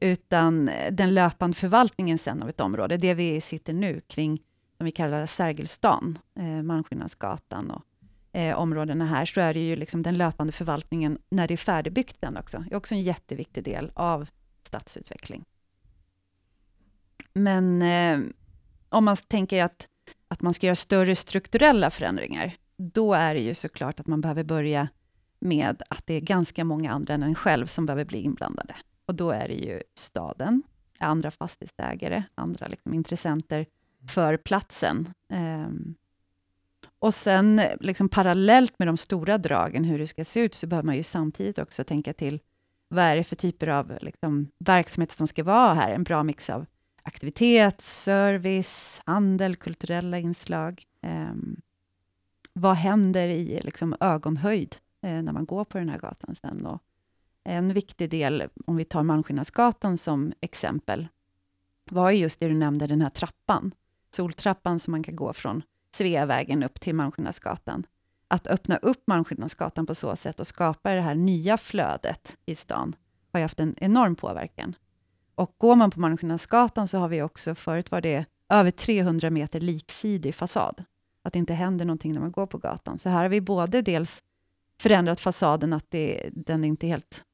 [0.00, 4.42] utan eh, den löpande förvaltningen sen av ett område, det vi sitter nu kring,
[4.76, 7.84] som vi kallar Sergelstan, eh, Malmskillnadsgatan och
[8.32, 12.16] eh, områdena här, så är det ju liksom den löpande förvaltningen när det är färdigbyggt
[12.20, 12.58] sen också.
[12.58, 14.28] Det är också en jätteviktig del av
[14.62, 15.44] stadsutveckling.
[17.32, 18.20] Men eh,
[18.90, 19.86] om man tänker att,
[20.28, 24.44] att man ska göra större strukturella förändringar, då är det ju såklart att man behöver
[24.44, 24.88] börja
[25.40, 28.74] med att det är ganska många andra än en själv som behöver bli inblandade.
[29.06, 30.62] Och då är det ju staden,
[30.98, 33.66] andra fastighetsägare, andra liksom intressenter
[34.08, 35.14] för platsen.
[35.28, 35.94] Um,
[36.98, 40.86] och sen liksom parallellt med de stora dragen, hur det ska se ut, så behöver
[40.86, 42.40] man ju samtidigt också tänka till,
[42.88, 45.90] vad är det för typer av liksom, verksamhet som ska vara här?
[45.90, 46.66] En bra mix av
[47.02, 50.84] aktivitet, service, handel, kulturella inslag.
[51.02, 51.34] Eh,
[52.52, 56.66] vad händer i liksom, ögonhöjd eh, när man går på den här gatan sen?
[56.66, 56.82] Och
[57.44, 61.08] en viktig del, om vi tar Malmskillnadsgatan som exempel,
[61.90, 63.74] var just det du nämnde, den här trappan.
[64.10, 65.62] Soltrappan som man kan gå från
[65.94, 67.86] Sveavägen upp till Malmskillnadsgatan.
[68.28, 72.94] Att öppna upp Malmskillnadsgatan på så sätt och skapa det här nya flödet i stan,
[73.32, 74.74] har ju haft en enorm påverkan.
[75.40, 79.60] Och går man på Malmskillnadsgatan så har vi också, förut var det över 300 meter
[79.60, 80.84] liksidig fasad.
[81.22, 82.98] Att det inte händer någonting när man går på gatan.
[82.98, 84.22] Så här har vi både dels
[84.80, 87.24] förändrat fasaden, att det, den är inte helt...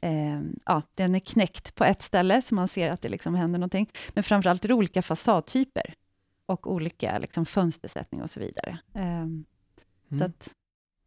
[0.00, 3.58] Eh, ja, den är knäckt på ett ställe, så man ser att det liksom händer
[3.58, 3.90] någonting.
[4.14, 5.94] Men framförallt är det olika fasadtyper
[6.46, 8.78] och olika liksom, fönstersättning och så vidare.
[8.94, 9.44] Eh, mm.
[10.18, 10.50] så att,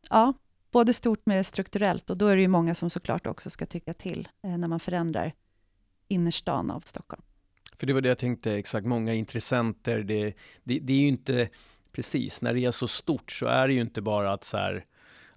[0.09, 0.33] ja,
[0.71, 3.93] både stort med strukturellt, och då är det ju många som såklart också ska tycka
[3.93, 5.33] till eh, när man förändrar
[6.07, 7.21] innerstan av Stockholm.
[7.77, 10.03] För det var det jag tänkte, exakt, många intressenter.
[10.03, 11.49] Det, det, det är ju inte,
[11.91, 14.85] precis, när det är så stort så är det ju inte bara att så här,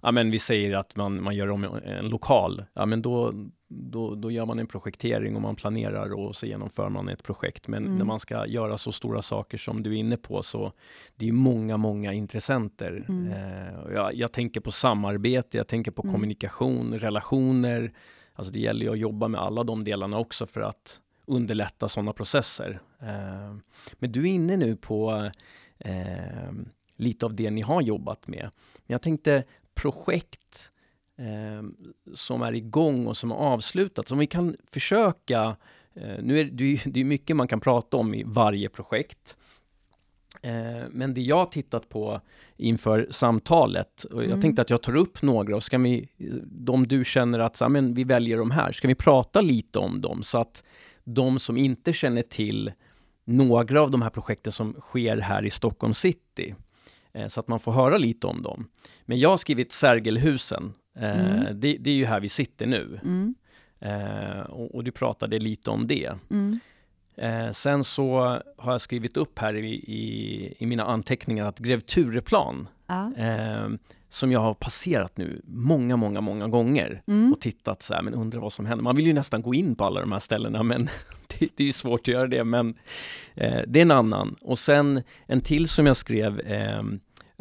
[0.01, 3.33] ja men vi säger att man, man gör om en lokal, ja men då,
[3.67, 7.67] då, då gör man en projektering och man planerar och så genomför man ett projekt.
[7.67, 7.97] Men mm.
[7.97, 10.71] när man ska göra så stora saker som du är inne på, så
[11.15, 13.05] det är många, många intressenter.
[13.09, 13.31] Mm.
[13.31, 16.13] Eh, jag, jag, tänker på samarbete, jag tänker på mm.
[16.13, 17.93] kommunikation, relationer,
[18.41, 22.13] Alltså det gäller ju att jobba med alla de delarna också för att underlätta sådana
[22.13, 22.81] processer.
[22.99, 23.55] Eh,
[23.93, 25.31] men du är inne nu på
[25.77, 26.51] eh,
[26.95, 28.51] lite av det ni har jobbat med.
[28.75, 30.71] Men jag tänkte projekt
[31.17, 31.63] eh,
[32.13, 34.11] som är igång och som har avslutats.
[34.11, 35.57] Om vi kan försöka
[35.93, 39.37] eh, nu är det, det är mycket man kan prata om i varje projekt.
[40.41, 42.21] Eh, men det jag har tittat på
[42.57, 44.41] inför samtalet, och jag mm.
[44.41, 46.07] tänkte att jag tar upp några och ska vi,
[46.45, 50.01] de du känner att så, men vi väljer de här, ska vi prata lite om
[50.01, 50.63] dem så att
[51.03, 52.71] de som inte känner till
[53.25, 56.55] några av de här projekten som sker här i Stockholm city,
[57.13, 58.67] eh, så att man får höra lite om dem.
[59.05, 60.73] Men jag har skrivit Sergelhusen.
[60.95, 61.59] Eh, Mm.
[61.59, 62.99] det, det är ju här vi sitter nu.
[63.03, 63.35] Mm.
[64.49, 66.11] Och, och du pratade lite om det.
[66.31, 66.59] Mm.
[67.21, 68.19] Eh, sen så
[68.57, 73.11] har jag skrivit upp här i, i, i mina anteckningar att Grev Tureplan, Ja.
[73.17, 73.67] eh,
[74.09, 77.31] som jag har passerat nu många, många, många gånger Mm.
[77.33, 78.83] och tittat så här, men undrar vad som händer.
[78.83, 80.89] Man vill ju nästan gå in på alla de här ställena, men
[81.27, 82.43] det, det är ju svårt att göra det.
[82.43, 82.69] Men
[83.35, 84.35] eh, det är en annan.
[84.41, 86.83] Och sen en till som jag skrev, eh,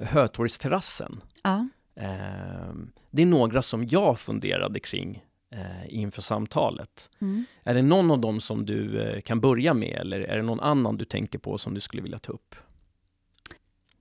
[0.03, 1.21] Hötorgsterrassen.
[1.43, 1.69] Ja.
[1.97, 2.75] Eh,
[3.11, 7.11] det är några som jag funderade kring eh, inför samtalet.
[7.19, 7.45] Mm.
[7.65, 10.61] Är det någon av dem som du eh, kan börja med eller är det någon
[10.61, 12.55] annan du tänker på som du skulle vilja ta upp?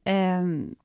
[0.03, 0.75] Ehm,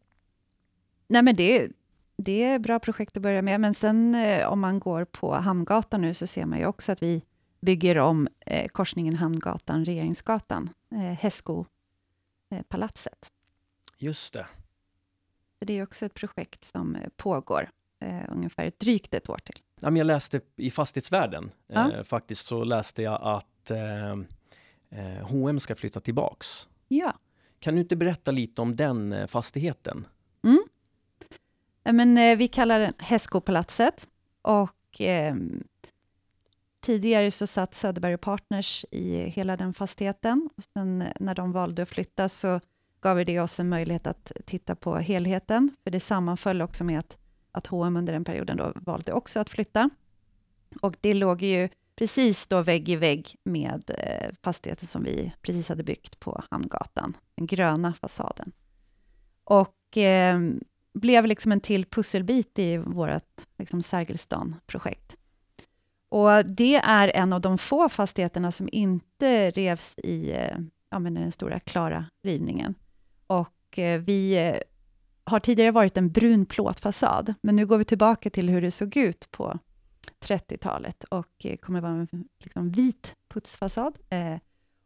[1.09, 1.68] nej men det,
[2.16, 6.00] det är bra projekt att börja med, men sen eh, om man går på Hamngatan
[6.00, 7.22] nu, så ser man ju också att vi
[7.61, 13.33] bygger om eh, korsningen Hamngatan, Regeringsgatan, eh, Hästskopalatset.
[13.98, 14.46] Just det.
[15.59, 19.38] Så det är också ett projekt som eh, pågår eh, ungefär ett drygt ett år
[19.44, 19.61] till.
[19.80, 21.92] Ja, men jag läste i Fastighetsvärlden, Ja.
[21.92, 24.10] eh, faktiskt så läste jag att eh,
[24.90, 26.68] eh, H&M ska flytta tillbaks.
[26.88, 27.14] Ja.
[27.60, 30.06] Kan du inte berätta lite om den eh, fastigheten?
[31.82, 34.08] Ja, Men, eh, vi kallar den Hästskopalatset
[34.42, 35.64] och ehm,
[36.80, 40.50] tidigare så satt Söderberg Partners i hela den fastigheten.
[40.56, 42.60] Och sen eh, när de valde att flytta så
[43.00, 47.16] gav det oss en möjlighet att titta på helheten, för det sammanföll också med att,
[47.55, 49.90] att H&M under den perioden då valde också att flytta.
[50.81, 55.69] Och det låg ju precis då vägg i vägg med eh, fastigheten som vi precis
[55.69, 58.53] hade byggt på Hamngatan, den gröna fasaden.
[59.45, 60.40] Och eh,
[60.95, 65.17] blev liksom en till pusselbit i vårt liksom, Sergelstan-projekt.
[66.09, 70.59] Och det är en av de få fastigheterna som inte revs i eh,
[70.90, 72.75] ja, men den stora klara rivningen.
[73.27, 74.57] Och eh, vi eh,
[75.24, 78.96] har tidigare varit en brun plåtfasad, men nu går vi tillbaka till hur det såg
[78.96, 79.58] ut på
[80.20, 82.08] 30-talet och eh, kommer vara en
[82.38, 83.98] liksom, vit putsfasad.
[84.10, 84.37] Eh,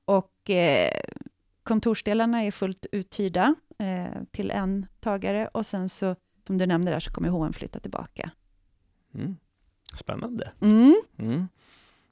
[0.04, 1.00] och eh,
[1.62, 7.00] kontorsdelarna är fullt uthyrda eh, till en tagare och sen så, som du nämnde där,
[7.00, 8.30] så kommer H&M flytta tillbaka.
[9.14, 9.36] Mm.
[9.98, 10.52] Spännande.
[10.60, 11.02] Mm.
[11.18, 11.48] Mm.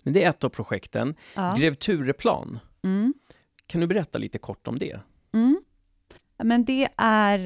[0.02, 1.14] Men det är ett av projekten.
[1.34, 1.54] Ja.
[1.58, 3.14] Grev Tureplan, Mm.
[3.66, 5.00] kan du berätta lite kort om det?
[5.32, 5.60] Mm.
[6.38, 7.38] Men det är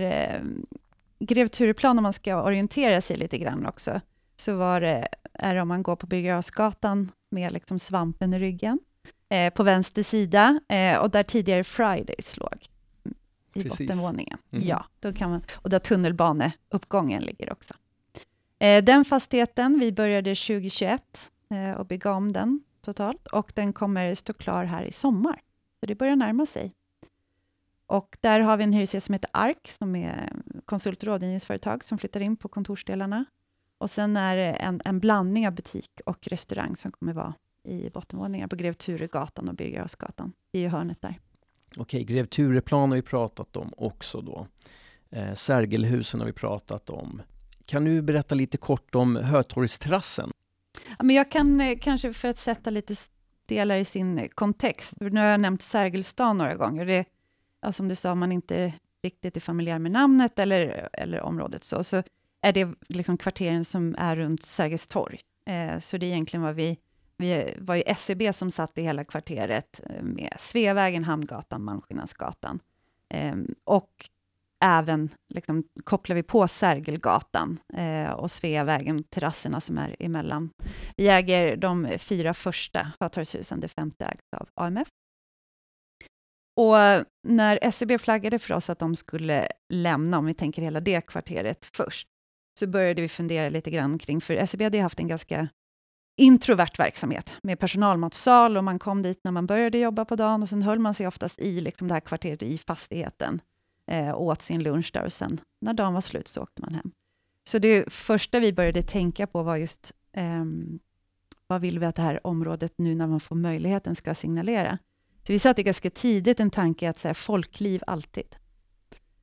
[1.31, 4.01] Grev Tureplan, om man ska orientera sig lite grann också,
[4.37, 8.79] så var det, är det om man går på Birger med liksom svampen i ryggen,
[9.29, 12.67] eh, på vänster sida, eh, och där tidigare Fridays låg,
[13.55, 13.79] i Precis.
[13.79, 14.39] bottenvåningen.
[14.51, 14.63] Mhm.
[14.63, 17.75] Ja, då kan man, och där tunnelbaneuppgången ligger också.
[18.59, 24.15] Eh, den fastigheten, vi började 2021 eh, och bygga om den totalt, och den kommer
[24.15, 25.41] stå klar här i sommar.
[25.81, 26.75] Så det börjar närma sig.
[27.91, 30.33] Och där har vi en hyresgäst som heter ARK, som är
[30.65, 33.25] konsult och rådgivningsföretag, som flyttar in på kontorsdelarna.
[33.79, 37.91] Och sen är det en, en blandning av butik och restaurang som kommer vara i
[37.91, 40.33] bottenvåningar på Grev Turegatan och Birger Jarlsgatan.
[40.53, 41.19] Ju hörnet där.
[41.77, 44.47] Okej, Grev Tureplan har vi pratat om också då.
[45.11, 47.23] Eh, Sergelhusen har vi pratat om.
[47.65, 50.33] Kan du berätta lite kort om Hötorgsterrassen?
[50.99, 52.95] Ja, men jag kan eh, kanske, för att sätta lite
[53.47, 56.87] delar i sin kontext, nu har jag nämnt Sergelstan några gånger.
[56.87, 57.05] Det,
[57.61, 61.85] ja, som du sa, man inte riktigt är familjär med namnet eller, eller området, så,
[61.85, 62.03] så
[62.43, 65.21] är det liksom kvarteren som är runt Sergels torg.
[65.47, 66.79] Eh, så det är egentligen vad vi,
[67.17, 72.61] vi var ju SCB som satt i hela kvarteret eh, med Sveavägen, Hamngatan, Malmskillnadsgatan.
[73.09, 74.09] Eh, och
[74.65, 80.51] även liksom, kopplar vi på Sergelgatan eh, och Sveavägen, terrasserna som är emellan.
[80.97, 84.89] Vi äger de fyra första Sjötorgshusen, det femte ägs av AMF.
[86.57, 86.77] Och
[87.29, 91.67] när SCB flaggade för oss att de skulle lämna, om vi tänker hela det kvarteret
[91.73, 92.09] först,
[92.59, 95.49] så började vi fundera lite grann kring, för SCB hade haft en ganska
[96.17, 100.49] introvert verksamhet med personalmatsal och man kom dit när man började jobba på dagen och
[100.49, 103.41] sen höll man sig oftast i liksom det här kvarteret i fastigheten
[103.87, 106.75] eh, och åt sin lunch där och sen när dagen var slut så åkte man
[106.75, 106.93] hem.
[107.49, 110.45] Så det första vi började tänka på var just eh,
[111.47, 114.79] vad vill vi att det här området nu när man får möjligheten ska signalera?
[115.23, 118.37] Så vi satte ganska tidigt en tanke att säga folkliv alltid.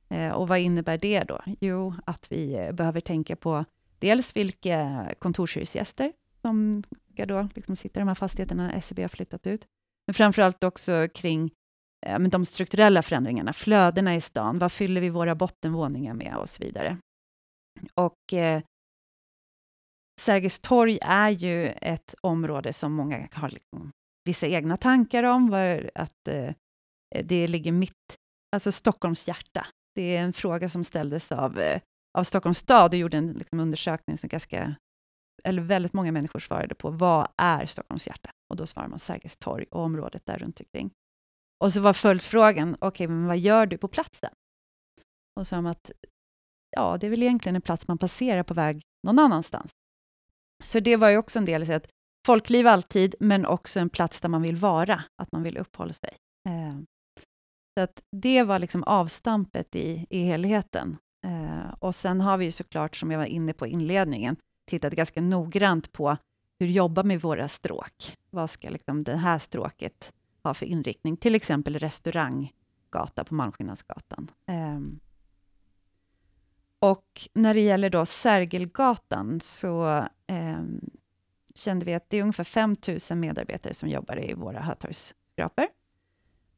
[0.08, 1.40] Eh, och vad innebär det då?
[1.60, 3.64] Jo, att vi eh, behöver tänka på
[3.98, 6.82] dels vilka kontorshyresgäster som
[7.12, 9.66] ska då liksom sitta i de här fastigheterna när SEB har flyttat ut.
[10.06, 11.50] Men framför allt också kring
[12.06, 14.58] eh, men de strukturella förändringarna, flödena i stan.
[14.58, 16.98] Vad fyller vi våra bottenvåningar med och så vidare.
[17.94, 18.62] Och eh,
[20.20, 23.92] Sergels torg är ju ett område som många har liksom
[24.28, 26.54] vissa egna tankar om, var att eh,
[27.24, 28.16] det ligger mitt,
[28.56, 29.66] alltså Stockholms hjärta.
[29.94, 31.80] Det är en fråga som ställdes av, eh,
[32.18, 34.74] av Stockholms stad och gjorde en liksom, undersökning som ganska,
[35.44, 38.30] eller väldigt många människor svarade på, vad är Stockholms hjärta?
[38.50, 40.90] Och då svarade man Sergels torg och området där runt omkring.
[41.64, 44.32] Och så var följdfrågan, okej, okay, men vad gör du på platsen?
[45.36, 45.90] Och så sa att,
[46.70, 49.70] ja, det är väl egentligen en plats man passerar på väg någon annanstans.
[50.64, 51.88] Så det var ju också en del i att
[52.28, 56.10] folkliv alltid, men också en plats där man vill vara, att man vill uppehålla sig.
[56.48, 56.78] Eh,
[57.78, 60.96] så att det var liksom avstampet i, i helheten.
[61.26, 64.36] Eh, och sen har vi ju såklart, som jag var inne på i inledningen,
[64.66, 66.16] tittat ganska noggrant på
[66.58, 68.16] hur jobbar med våra stråk?
[68.30, 70.12] Vad ska liksom det här stråket
[70.42, 71.16] ha för inriktning?
[71.16, 74.30] Till exempel restauranggata på Malmskillnadsgatan.
[74.46, 74.80] Eh,
[76.80, 80.80] och när det gäller då Sergelgatan så ehm,
[81.58, 82.76] kände vi att det är ungefär 5
[83.10, 85.66] 000 medarbetare som jobbar i våra Hötorgsskrapor.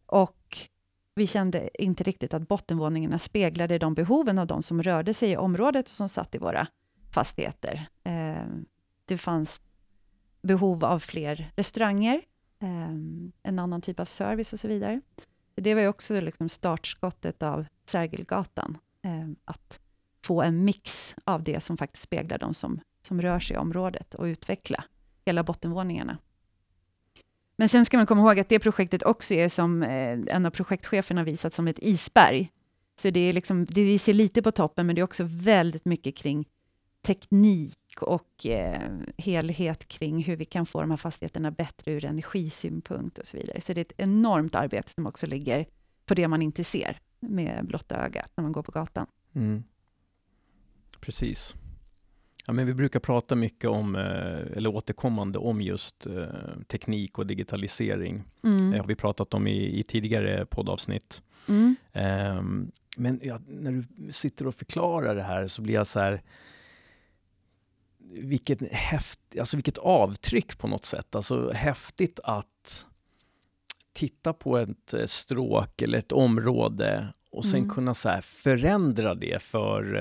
[0.06, 0.68] Och
[1.14, 5.36] vi kände inte riktigt att bottenvåningarna speglade de behoven av de som rörde sig i
[5.36, 6.66] området och som satt i våra
[7.10, 7.88] fastigheter.
[8.04, 8.44] Eh,
[9.04, 9.60] det fanns
[10.42, 12.22] behov av fler restauranger,
[12.62, 12.90] eh,
[13.42, 15.00] en annan typ av service och så vidare.
[15.54, 19.80] Så det var ju också liksom startskottet av Sergelgatan, eh, att
[20.24, 24.14] få en mix av det som faktiskt speglar de som, som rör sig i området
[24.14, 24.84] och utveckla
[25.24, 26.18] hela bottenvåningarna.
[27.56, 30.50] Men sen ska man komma ihåg att det projektet också är som eh, en av
[30.50, 32.50] projektcheferna visat som ett isberg.
[33.00, 36.16] Så det är liksom, det ser lite på toppen, men det är också väldigt mycket
[36.16, 36.48] kring
[37.02, 43.18] teknik och eh, helhet kring hur vi kan få de här fastigheterna bättre ur energisynpunkt
[43.18, 43.60] och så vidare.
[43.60, 45.66] Så det är ett enormt arbete som också ligger
[46.06, 49.06] på det man inte ser med blotta ögat när man går på gatan.
[49.34, 49.64] Mm.
[51.00, 51.54] Precis.
[52.50, 56.24] Ja, men vi brukar prata mycket om, eh, eller återkommande om just eh,
[56.66, 58.22] teknik och digitalisering.
[58.44, 58.70] Mm.
[58.70, 61.22] Det har vi pratat om i, i tidigare poddavsnitt.
[61.48, 61.76] Mm.
[62.38, 66.22] Um, men ja, när du sitter och förklarar det här så blir jag så här,
[68.10, 71.14] vilket, häft, alltså vilket avtryck på något sätt.
[71.14, 72.86] Alltså häftigt att
[73.92, 77.70] titta på ett eh, stråk eller ett område och sen mm.
[77.70, 79.94] kunna så förändra det för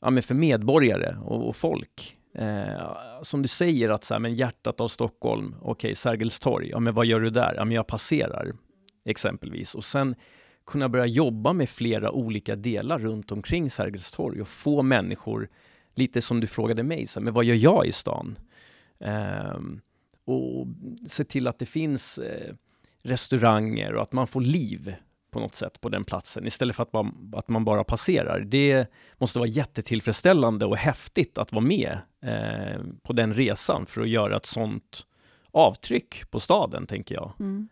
[0.00, 2.16] ja, men för medborgare och, och folk.
[2.34, 6.68] Eh, som du säger att så här, men hjärtat av Stockholm, okej, okay, Sergels torg,
[6.68, 7.54] ja men vad gör du där?
[7.56, 8.52] Ja men jag passerar,
[9.04, 9.74] exempelvis.
[9.74, 10.14] Och sen
[10.66, 15.48] kunna börja jobba med flera olika delar runt omkring Sergels torg och få människor,
[15.94, 18.38] lite som du frågade mig, så här, men vad gör jag i stan?
[19.00, 19.58] Eh,
[20.24, 20.66] och
[21.08, 22.54] se till att det finns eh,
[23.04, 24.94] restauranger och att man får liv
[25.30, 28.40] på något sätt på den platsen istället för att man, att man bara passerar.
[28.40, 28.86] Det
[29.18, 34.36] måste vara jättetillfredsställande och häftigt att vara med eh, på den resan för att göra
[34.36, 35.06] ett sånt
[35.52, 37.32] avtryck på staden, tänker jag.
[37.40, 37.68] Mm.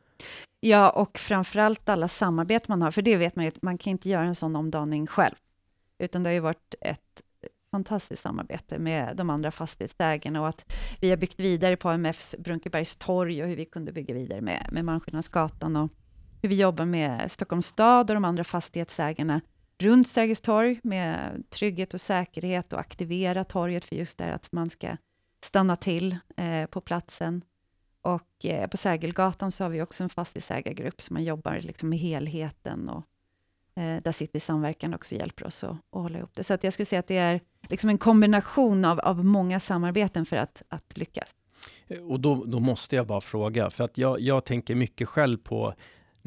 [0.61, 4.09] Ja, och framförallt alla samarbeten man har, för det vet man ju, man kan inte
[4.09, 5.35] göra en sån omdaning själv,
[5.99, 7.23] utan det har ju varit ett
[7.71, 12.97] fantastiskt samarbete med de andra fastighetsägarna och att vi har byggt vidare på AMFs Brunkebergs
[12.97, 15.91] torg och hur vi kunde bygga vidare med, med Malmskillnadsgatan och
[16.43, 19.41] hur vi jobbar med Stockholms stad och de andra fastighetsägarna
[19.79, 24.71] runt Sergels torg med trygghet och säkerhet och aktivera torget för just det att man
[24.71, 24.97] ska
[25.45, 27.45] stanna till eh, på platsen.
[28.03, 31.99] Och eh, på Sergelgatan så har vi också en fastighetsägargrupp som man jobbar liksom med
[31.99, 33.05] helheten och
[33.83, 36.45] eh, där sitter Samverkan också hjälper oss att, att hålla ihop det.
[36.45, 40.27] Så att jag skulle säga att det är liksom en kombination av, av många samarbeten
[40.27, 41.35] för att, att lyckas.
[41.87, 45.37] Eh, och då, då måste jag bara fråga, för att jag, jag tänker mycket själv
[45.37, 45.75] på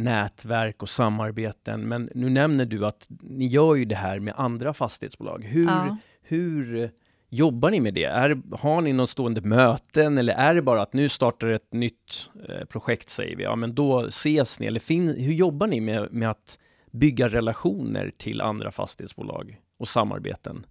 [0.03, 1.81] nätverk och samarbeten.
[1.81, 5.43] Men nu nämner du att ni gör ju det här med andra fastighetsbolag.
[5.43, 5.97] Hur, ja.
[6.21, 6.91] hur
[7.29, 8.03] jobbar ni med det?
[8.03, 12.29] Är, har ni någon stående möten eller är det bara att nu startar ett nytt
[12.49, 16.13] eh, projekt säger vi, ja men då ses ni eller fin, hur jobbar ni med,
[16.13, 16.59] med att
[16.91, 20.65] bygga relationer till andra fastighetsbolag och samarbeten?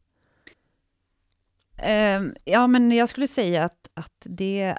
[2.18, 4.78] Um, ja, men jag skulle säga att, att det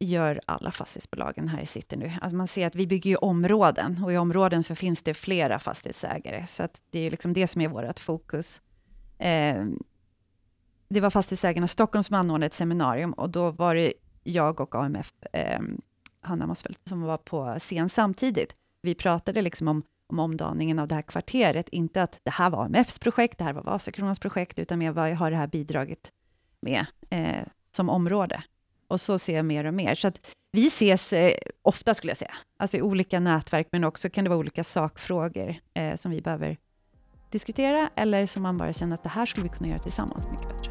[0.00, 2.12] gör alla fastighetsbolagen här i city nu.
[2.20, 5.58] Alltså man ser att vi bygger ju områden och i områden så finns det flera
[5.58, 8.60] fastighetsägare, så att det är liksom det som är vårt fokus.
[9.18, 9.64] Eh,
[10.88, 15.12] det var fastighetsägarna Stockholm som anordnade ett seminarium och då var det jag och AMF,
[15.32, 15.60] eh,
[16.20, 18.54] Hanna Mossfeldt, som var på scen samtidigt.
[18.82, 22.64] Vi pratade liksom om, om omdaningen av det här kvarteret, inte att det här var
[22.64, 26.12] AMFs projekt, det här var Vasakronans projekt, utan mer vad har det här bidragit
[26.60, 28.42] med eh, som område.
[28.90, 29.94] Och så ser jag mer och mer.
[29.94, 30.20] Så att
[30.52, 31.32] vi ses eh,
[31.62, 32.34] ofta, skulle jag säga.
[32.58, 36.56] Alltså i olika nätverk, men också kan det vara olika sakfrågor eh, som vi behöver
[37.30, 40.48] diskutera, eller som man bara känner att det här skulle vi kunna göra tillsammans mycket
[40.48, 40.70] bättre.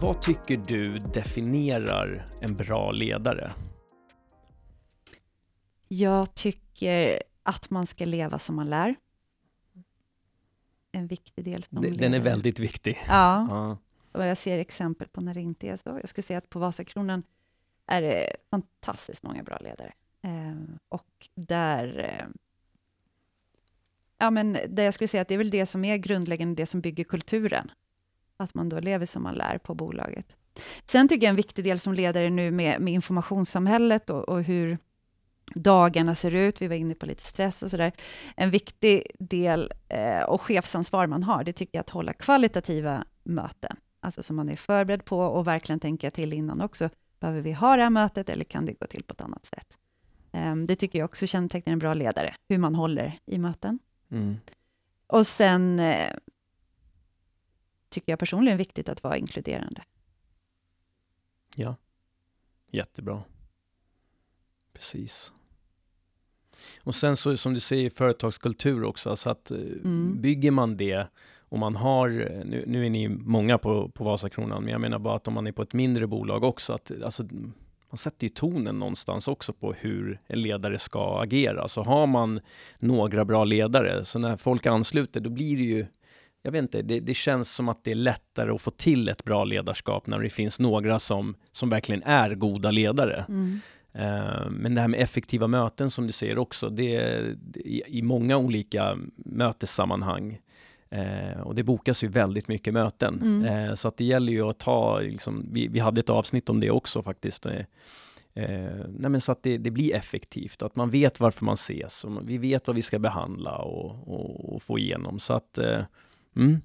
[0.00, 3.52] Vad tycker du definierar en bra ledare?
[5.88, 8.94] Jag tycker att man ska leva som man lär.
[10.92, 11.64] En viktig del.
[11.64, 12.16] Som Den ledare.
[12.16, 12.98] är väldigt viktig.
[13.08, 13.46] Ja.
[13.50, 13.78] ja.
[14.12, 15.88] Och jag ser exempel på när det inte är så.
[15.88, 17.22] Jag skulle säga att på Vasakronan
[17.86, 19.92] är det fantastiskt många bra ledare.
[20.22, 21.98] Eh, och där...
[21.98, 22.26] Eh,
[24.18, 26.66] ja, men det jag skulle säga att det är väl det som är grundläggande, det
[26.66, 27.70] som bygger kulturen.
[28.36, 30.26] Att man då lever som man lär på bolaget.
[30.84, 34.78] Sen tycker jag en viktig del som ledare nu med, med informationssamhället och, och hur
[35.54, 36.62] dagarna ser ut.
[36.62, 37.92] Vi var inne på lite stress och sådär.
[38.36, 43.76] En viktig del eh, och chefsansvar man har, det tycker jag att hålla kvalitativa möten.
[44.00, 46.90] Alltså som man är förberedd på och verkligen tänka till innan också.
[47.20, 49.78] Behöver vi ha det här mötet eller kan det gå till på ett annat sätt?
[50.32, 53.78] Um, det tycker jag också kännetecknar en bra ledare, hur man håller i möten.
[54.10, 54.36] Mm.
[55.06, 56.14] Och sen eh,
[57.88, 59.82] tycker jag personligen viktigt att vara inkluderande.
[61.56, 61.76] Ja,
[62.70, 63.22] jättebra.
[64.82, 65.32] Precis.
[66.80, 70.20] Och sen så som du säger företagskultur också, så alltså att eh, mm.
[70.20, 71.06] bygger man det
[71.48, 72.08] och man har,
[72.44, 75.46] nu, nu är ni många på, på Vasakronan, men jag menar bara att om man
[75.46, 77.22] är på ett mindre bolag också, att alltså,
[77.90, 81.68] man sätter ju tonen någonstans också på hur en ledare ska agera.
[81.68, 82.40] Så har man
[82.78, 85.86] några bra ledare, så när folk ansluter, då blir det ju
[86.44, 89.24] jag vet inte, det, det, känns som att det är lättare att få till ett
[89.24, 93.24] bra ledarskap när det finns några som, som verkligen är goda ledare.
[93.28, 93.60] Mm.
[93.96, 97.36] Uh, men det här med effektiva möten som du säger också, det är
[97.86, 100.38] i, många olika mötessammanhang
[100.92, 103.20] Eh, och det bokas ju väldigt mycket möten.
[103.22, 103.44] Mm.
[103.44, 106.60] Eh, så att det gäller ju att ta, liksom, vi, vi hade ett avsnitt om
[106.60, 107.46] det också faktiskt.
[107.46, 107.64] Eh,
[108.88, 112.04] nej men så att det, det, blir effektivt, att man vet varför man ses.
[112.04, 115.18] Och vi vet vad vi ska behandla och, och, och få igenom.
[115.18, 115.84] Så att, eh,
[116.36, 116.60] mm.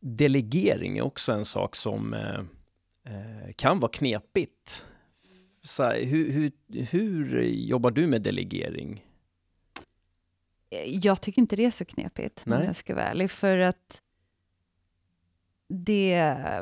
[0.00, 2.40] Delegering är också en sak som eh,
[3.14, 4.86] eh, kan vara knepigt.
[5.78, 6.52] Här, hur, hur,
[6.84, 9.04] hur jobbar du med delegering?
[10.86, 12.58] jag tycker inte det är så knepigt, Nej.
[12.58, 14.00] om jag ska vara ärlig, för att
[15.68, 16.10] det,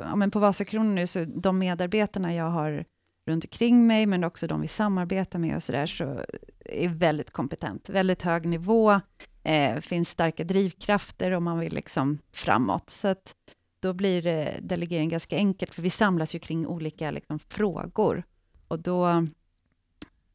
[0.02, 2.84] ja, men på Vasakronan nu, så de medarbetarna jag har
[3.26, 6.24] runt omkring mig, men också de vi samarbetar med och så där, så
[6.64, 9.00] är väldigt kompetent, väldigt hög nivå,
[9.42, 12.90] eh, finns starka drivkrafter och man vill liksom framåt.
[12.90, 13.34] Så att
[13.80, 18.22] då blir eh, delegering ganska enkelt, för vi samlas ju kring olika liksom, frågor.
[18.68, 19.26] Och då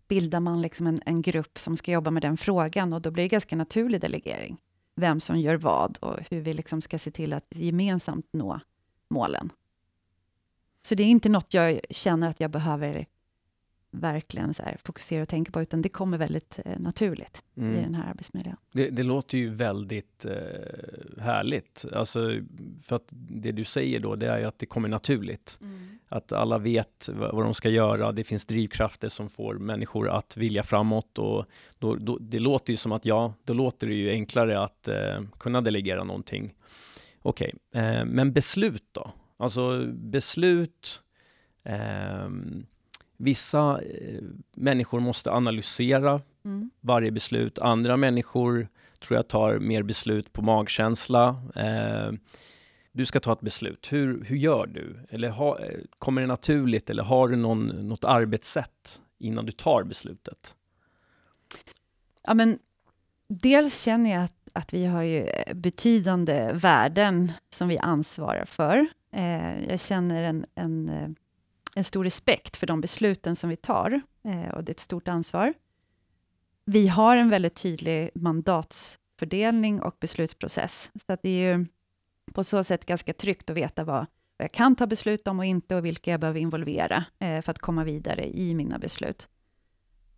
[0.08, 3.24] bildar man liksom en, en grupp som ska jobba med den frågan och då blir
[3.24, 4.58] det ganska naturlig delegering.
[4.96, 8.60] Vem som gör vad och hur vi liksom ska se till att gemensamt nå
[9.10, 9.50] målen.
[10.82, 13.06] Så det är inte något jag känner att jag behöver
[13.94, 17.76] verkligen så här, fokusera och tänka på, utan det kommer väldigt eh, naturligt mm.
[17.76, 18.56] i den här arbetsmiljön.
[18.72, 21.86] Det, det låter ju väldigt eh, härligt.
[21.94, 22.42] Alltså,
[22.84, 25.60] för att det du säger då, det är ju att det kommer naturligt.
[25.62, 26.00] Mm.
[26.08, 28.12] Att alla vet vad, vad, de ska göra.
[28.12, 31.46] Det finns drivkrafter som får människor att vilja framåt och
[31.80, 35.22] då, då, det låter ju som att ja, då låter det ju enklare att eh,
[35.40, 36.54] kunna delegera någonting.
[37.22, 37.84] Okej, okay.
[37.84, 39.12] eh, men beslut då?
[39.38, 41.04] Alltså beslut
[41.66, 42.66] Um,
[43.18, 44.22] Vissa eh,
[44.56, 46.70] människor måste analysera mm.
[46.82, 47.60] varje beslut.
[47.60, 48.68] Andra människor
[49.00, 51.28] tror jag tar mer beslut på magkänsla.
[51.56, 52.12] Eh,
[52.92, 53.88] du ska ta ett beslut.
[53.92, 55.00] Hur, hur gör du?
[55.10, 59.84] Eller ha, eh, kommer det naturligt eller har du någon, något arbetssätt innan du tar
[59.84, 60.56] beslutet?
[62.24, 62.60] Ja, men
[63.28, 68.88] dels känner jag att, att vi har ju betydande värden som vi ansvarar för.
[69.12, 71.10] Eh, jag känner en, en eh,
[71.76, 75.08] en stor respekt för de besluten som vi tar, eh, och det är ett stort
[75.08, 75.54] ansvar.
[76.66, 81.66] Vi har en väldigt tydlig mandatsfördelning och beslutsprocess, så att det är ju
[82.34, 84.06] på så sätt ganska tryggt att veta vad,
[84.38, 87.52] vad jag kan ta beslut om och inte, och vilka jag behöver involvera eh, för
[87.52, 89.30] att komma vidare i mina beslut.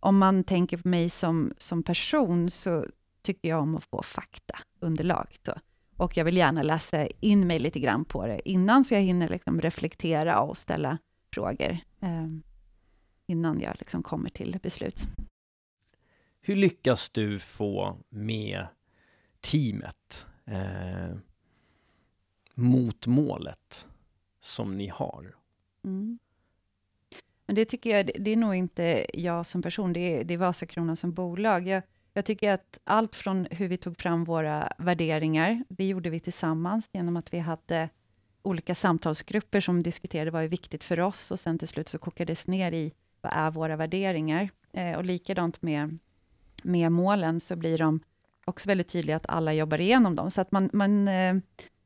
[0.00, 2.86] Om man tänker på mig som, som person, så
[3.22, 5.36] tycker jag om att få fakta, underlag.
[5.46, 5.52] Så.
[5.96, 9.28] Och jag vill gärna läsa in mig lite grann på det innan, så jag hinner
[9.28, 10.98] liksom reflektera och ställa
[11.34, 12.26] frågor eh,
[13.26, 15.08] innan jag liksom kommer till beslut.
[16.40, 18.66] Hur lyckas du få med
[19.40, 21.16] teamet eh,
[22.54, 23.86] mot målet
[24.40, 25.36] som ni har?
[25.84, 26.18] Mm.
[27.46, 30.38] Men det tycker jag, det är nog inte jag som person, det är, det är
[30.38, 31.68] Vasakronan som bolag.
[31.68, 36.20] Jag, jag tycker att allt från hur vi tog fram våra värderingar, det gjorde vi
[36.20, 37.88] tillsammans genom att vi hade
[38.46, 42.46] olika samtalsgrupper som diskuterade vad är viktigt för oss och sen till slut så kokades
[42.46, 44.50] ner i vad är våra värderingar?
[44.72, 45.98] Eh, och likadant med,
[46.62, 48.00] med målen så blir de
[48.44, 50.30] också väldigt tydliga att alla jobbar igenom dem.
[50.30, 51.34] Så att man, man eh,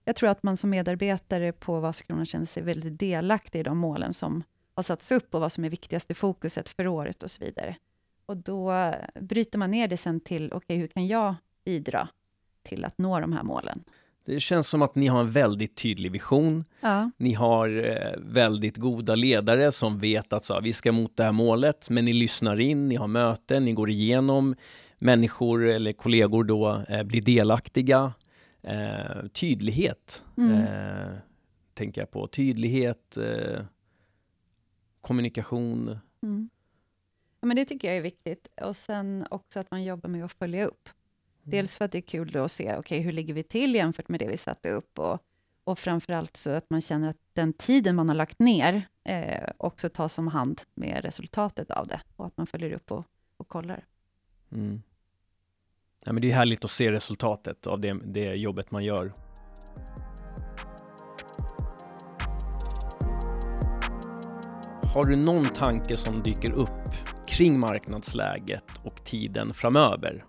[0.04, 4.14] jag tror att man som medarbetare på Vasakronan känner sig väldigt delaktig i de målen
[4.14, 4.42] som
[4.74, 7.76] har satts upp och vad som är viktigaste fokuset för året och så vidare.
[8.26, 11.34] Och då bryter man ner det sen till, okej, okay, hur kan jag
[11.64, 12.08] bidra
[12.62, 13.84] till att nå de här målen?
[14.30, 16.64] Det känns som att ni har en väldigt tydlig vision.
[16.80, 17.10] Ja.
[17.16, 21.32] Ni har eh, väldigt goda ledare som vet att så, vi ska mot det här
[21.32, 24.54] målet, men ni lyssnar in, ni har möten, ni går igenom
[24.98, 28.12] människor eller kollegor då eh, blir delaktiga.
[28.62, 30.52] Eh, tydlighet mm.
[30.52, 31.18] eh,
[31.74, 32.26] tänker jag på.
[32.26, 33.62] Tydlighet, eh,
[35.00, 35.98] kommunikation.
[36.22, 36.50] Mm.
[37.40, 38.48] Ja, men det tycker jag är viktigt.
[38.62, 40.88] Och sen också att man jobbar med att följa upp.
[41.50, 41.62] Mm.
[41.62, 44.20] Dels för att det är kul att se, okay, hur ligger vi till jämfört med
[44.20, 44.98] det vi satte upp?
[44.98, 45.18] Och,
[45.64, 49.88] och framförallt så att man känner att den tiden man har lagt ner eh, också
[49.88, 52.00] tas om hand med resultatet av det.
[52.16, 53.04] Och att man följer upp och,
[53.36, 53.84] och kollar.
[54.52, 54.82] Mm.
[56.04, 59.12] Ja, men det är härligt att se resultatet av det, det jobbet man gör.
[64.94, 66.90] Har du någon tanke som dyker upp
[67.26, 70.24] kring marknadsläget och tiden framöver?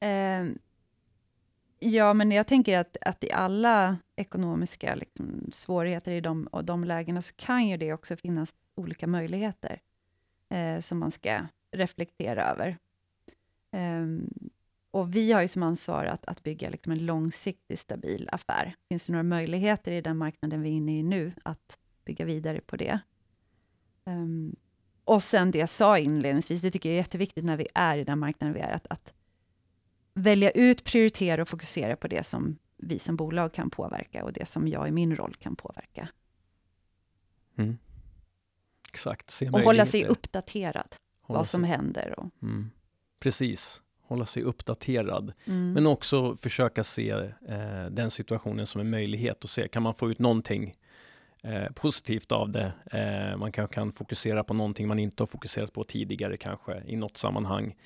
[0.00, 0.46] Eh,
[1.78, 6.84] ja, men jag tänker att, att i alla ekonomiska liksom, svårigheter i de, och de
[6.84, 9.80] lägena, så kan ju det också finnas olika möjligheter
[10.48, 12.78] eh, som man ska reflektera över.
[13.72, 14.06] Eh,
[14.90, 18.74] och vi har ju som ansvar att, att bygga liksom en långsiktig, stabil affär.
[18.88, 22.60] Finns det några möjligheter i den marknaden vi är inne i nu, att bygga vidare
[22.60, 23.00] på det?
[24.04, 24.56] Um,
[25.04, 28.04] och sen det jag sa inledningsvis, det tycker jag är jätteviktigt när vi är i
[28.04, 29.14] den marknaden vi är, att, att
[30.14, 34.46] välja ut, prioritera och fokusera på det som vi som bolag kan påverka och det
[34.46, 36.08] som jag i min roll kan påverka.
[37.56, 37.78] Mm.
[38.88, 39.30] Exakt.
[39.30, 40.94] Se och hålla sig uppdaterad
[41.26, 42.14] vad som händer.
[42.18, 42.30] Och...
[42.42, 42.70] Mm.
[43.20, 45.32] Precis, hålla sig uppdaterad.
[45.44, 45.72] Mm.
[45.72, 47.10] Men också försöka se
[47.48, 50.74] eh, den situationen som en möjlighet och se, kan man få ut någonting
[51.42, 52.72] eh, positivt av det?
[52.92, 56.96] Eh, man kanske kan fokusera på någonting man inte har fokuserat på tidigare kanske i
[56.96, 57.76] något sammanhang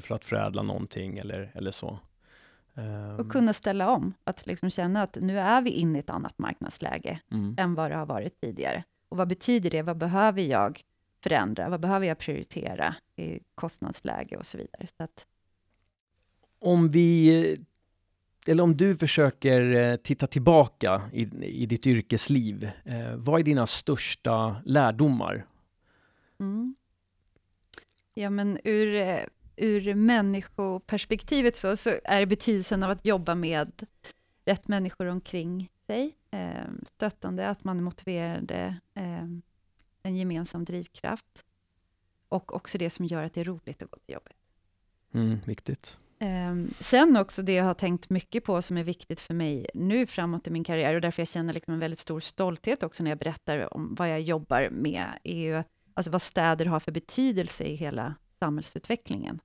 [0.00, 1.98] för att förädla någonting eller, eller så.
[2.74, 3.30] Och ehm.
[3.30, 7.20] kunna ställa om, att liksom känna att nu är vi inne i ett annat marknadsläge
[7.30, 7.54] mm.
[7.58, 8.84] än vad det har varit tidigare.
[9.08, 9.82] Och vad betyder det?
[9.82, 10.82] Vad behöver jag
[11.22, 11.68] förändra?
[11.68, 14.86] Vad behöver jag prioritera i kostnadsläge och så vidare.
[14.86, 15.26] Så att...
[16.58, 17.56] Om vi
[18.48, 23.66] eller om du försöker eh, titta tillbaka i, i ditt yrkesliv, eh, vad är dina
[23.66, 25.46] största lärdomar?
[26.40, 26.74] Mm.
[28.14, 29.20] Ja, men ur, eh,
[29.56, 33.86] ur människoperspektivet så, så är betydelsen av att jobba med
[34.44, 39.24] rätt människor omkring sig, eh, stöttande, att man är motiverade, eh,
[40.02, 41.44] en gemensam drivkraft.
[42.28, 44.36] Och också det som gör att det är roligt att gå till jobbet.
[45.14, 45.96] Mm, viktigt.
[46.20, 50.06] Um, sen också det jag har tänkt mycket på, som är viktigt för mig nu
[50.06, 53.10] framåt i min karriär, och därför jag känner liksom en väldigt stor stolthet också när
[53.10, 55.62] jag berättar om vad jag jobbar med, är ju
[55.94, 59.40] alltså vad städer har för betydelse i hela samhällsutvecklingen.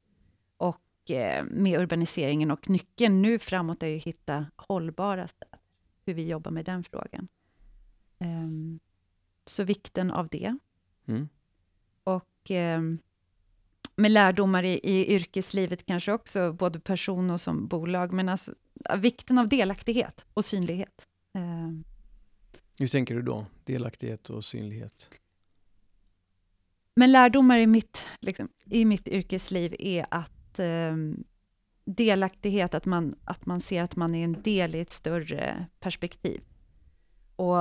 [1.01, 5.59] Och eh, med urbaniseringen och nyckeln nu framåt är ju att hitta hållbara städer,
[6.05, 7.27] hur vi jobbar med den frågan.
[8.19, 8.79] Um,
[9.45, 10.57] så vikten av det.
[11.07, 11.29] Mm.
[12.03, 12.81] Och eh,
[13.95, 18.55] med lärdomar i, i yrkeslivet kanske också, både person och som bolag, men alltså
[18.97, 21.07] vikten av delaktighet och synlighet.
[21.33, 21.71] Eh.
[22.77, 23.45] Hur tänker du då?
[23.63, 25.09] Delaktighet och synlighet?
[26.95, 30.95] Men lärdomar i mitt, liksom, i mitt yrkesliv är att eh,
[31.85, 36.41] delaktighet, att man, att man ser att man är en del i ett större perspektiv.
[37.35, 37.57] Och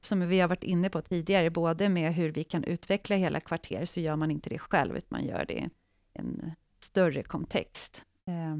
[0.00, 3.84] som vi har varit inne på tidigare, både med hur vi kan utveckla hela kvarter,
[3.84, 5.68] så gör man inte det själv, utan man gör det i
[6.12, 8.04] en större kontext.
[8.26, 8.56] Eh,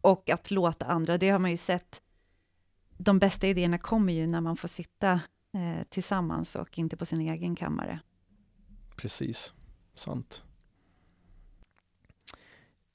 [0.00, 2.02] och att låta andra, det har man ju sett,
[2.98, 5.12] de bästa idéerna kommer ju när man får sitta
[5.54, 8.00] eh, tillsammans och inte på sin egen kammare.
[8.96, 9.54] Precis,
[9.94, 10.42] sant.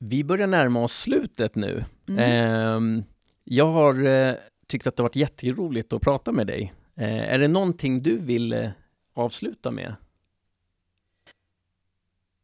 [0.04, 1.86] Vi börjar närma oss slutet nu.
[2.10, 2.98] Mm.
[2.98, 3.04] Eh,
[3.44, 4.36] jag har eh,
[4.68, 6.74] tyckt att det varit jätteroligt att prata med dig.
[6.96, 8.70] Eh, är det någonting du vill eh,
[9.14, 9.96] avsluta med?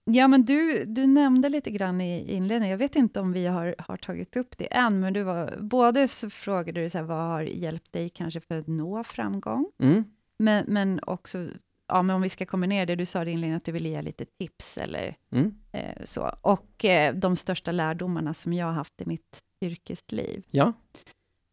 [0.06, 3.76] Ja, men du, du nämnde lite grann i inledningen, jag vet inte om vi har,
[3.78, 7.18] har tagit upp det än, men du var, både så frågade du så här, vad
[7.18, 10.04] har hjälpt dig kanske för att nå framgång, mm.
[10.38, 11.48] men, men också,
[11.88, 14.02] ja, men om vi ska kombinera det, du sa i inledningen att du ville ge
[14.02, 15.56] lite tips eller mm.
[15.72, 20.46] eh, så, och eh, de största lärdomarna som jag har haft i mitt yrkesliv.
[20.52, 20.74] Ja.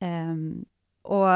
[0.00, 0.64] Um,
[1.02, 1.28] och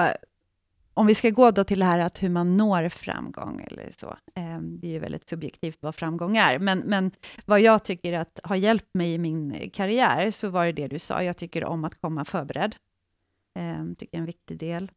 [0.95, 4.07] om vi ska gå då till det här att hur man når framgång, eller så.
[4.35, 7.11] Eh, det är ju väldigt subjektivt vad framgång är, men, men
[7.45, 10.99] vad jag tycker att har hjälpt mig i min karriär, så var det det du
[10.99, 12.77] sa, jag tycker om att komma förberedd.
[13.55, 14.91] Eh, tycker jag är en viktig del.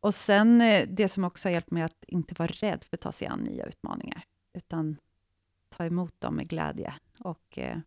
[0.00, 3.00] Och sen eh, det som också har hjälpt mig att inte vara rädd för att
[3.00, 4.22] ta sig an nya utmaningar,
[4.54, 4.96] utan
[5.68, 7.78] ta emot dem med glädje och eh,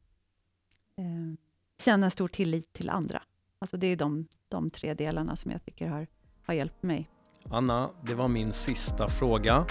[0.98, 1.34] eh,
[1.82, 3.24] känna stor tillit till andra.
[3.60, 6.08] Alltså det är de, de tre delarna som jag tycker har,
[6.44, 7.08] har hjälpt mig.
[7.50, 9.66] Anna, det var min sista fråga.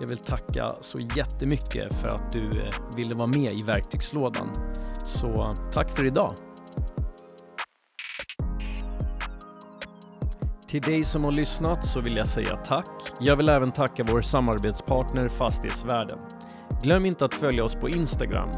[0.00, 4.48] Jag vill tacka så jättemycket för att du eh, ville vara med i verktygslådan.
[5.06, 6.49] Så tack för idag!
[10.70, 12.86] Till dig som har lyssnat så vill jag säga tack.
[13.20, 16.18] Jag vill även tacka vår samarbetspartner Fastighetsvärden.
[16.82, 18.50] Glöm inte att följa oss på Instagram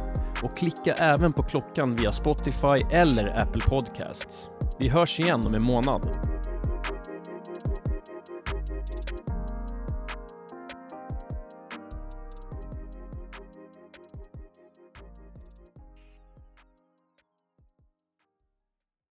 [0.42, 4.48] och klicka även på klockan via Spotify eller Apple Podcasts.
[4.78, 6.08] Vi hörs igen om en månad.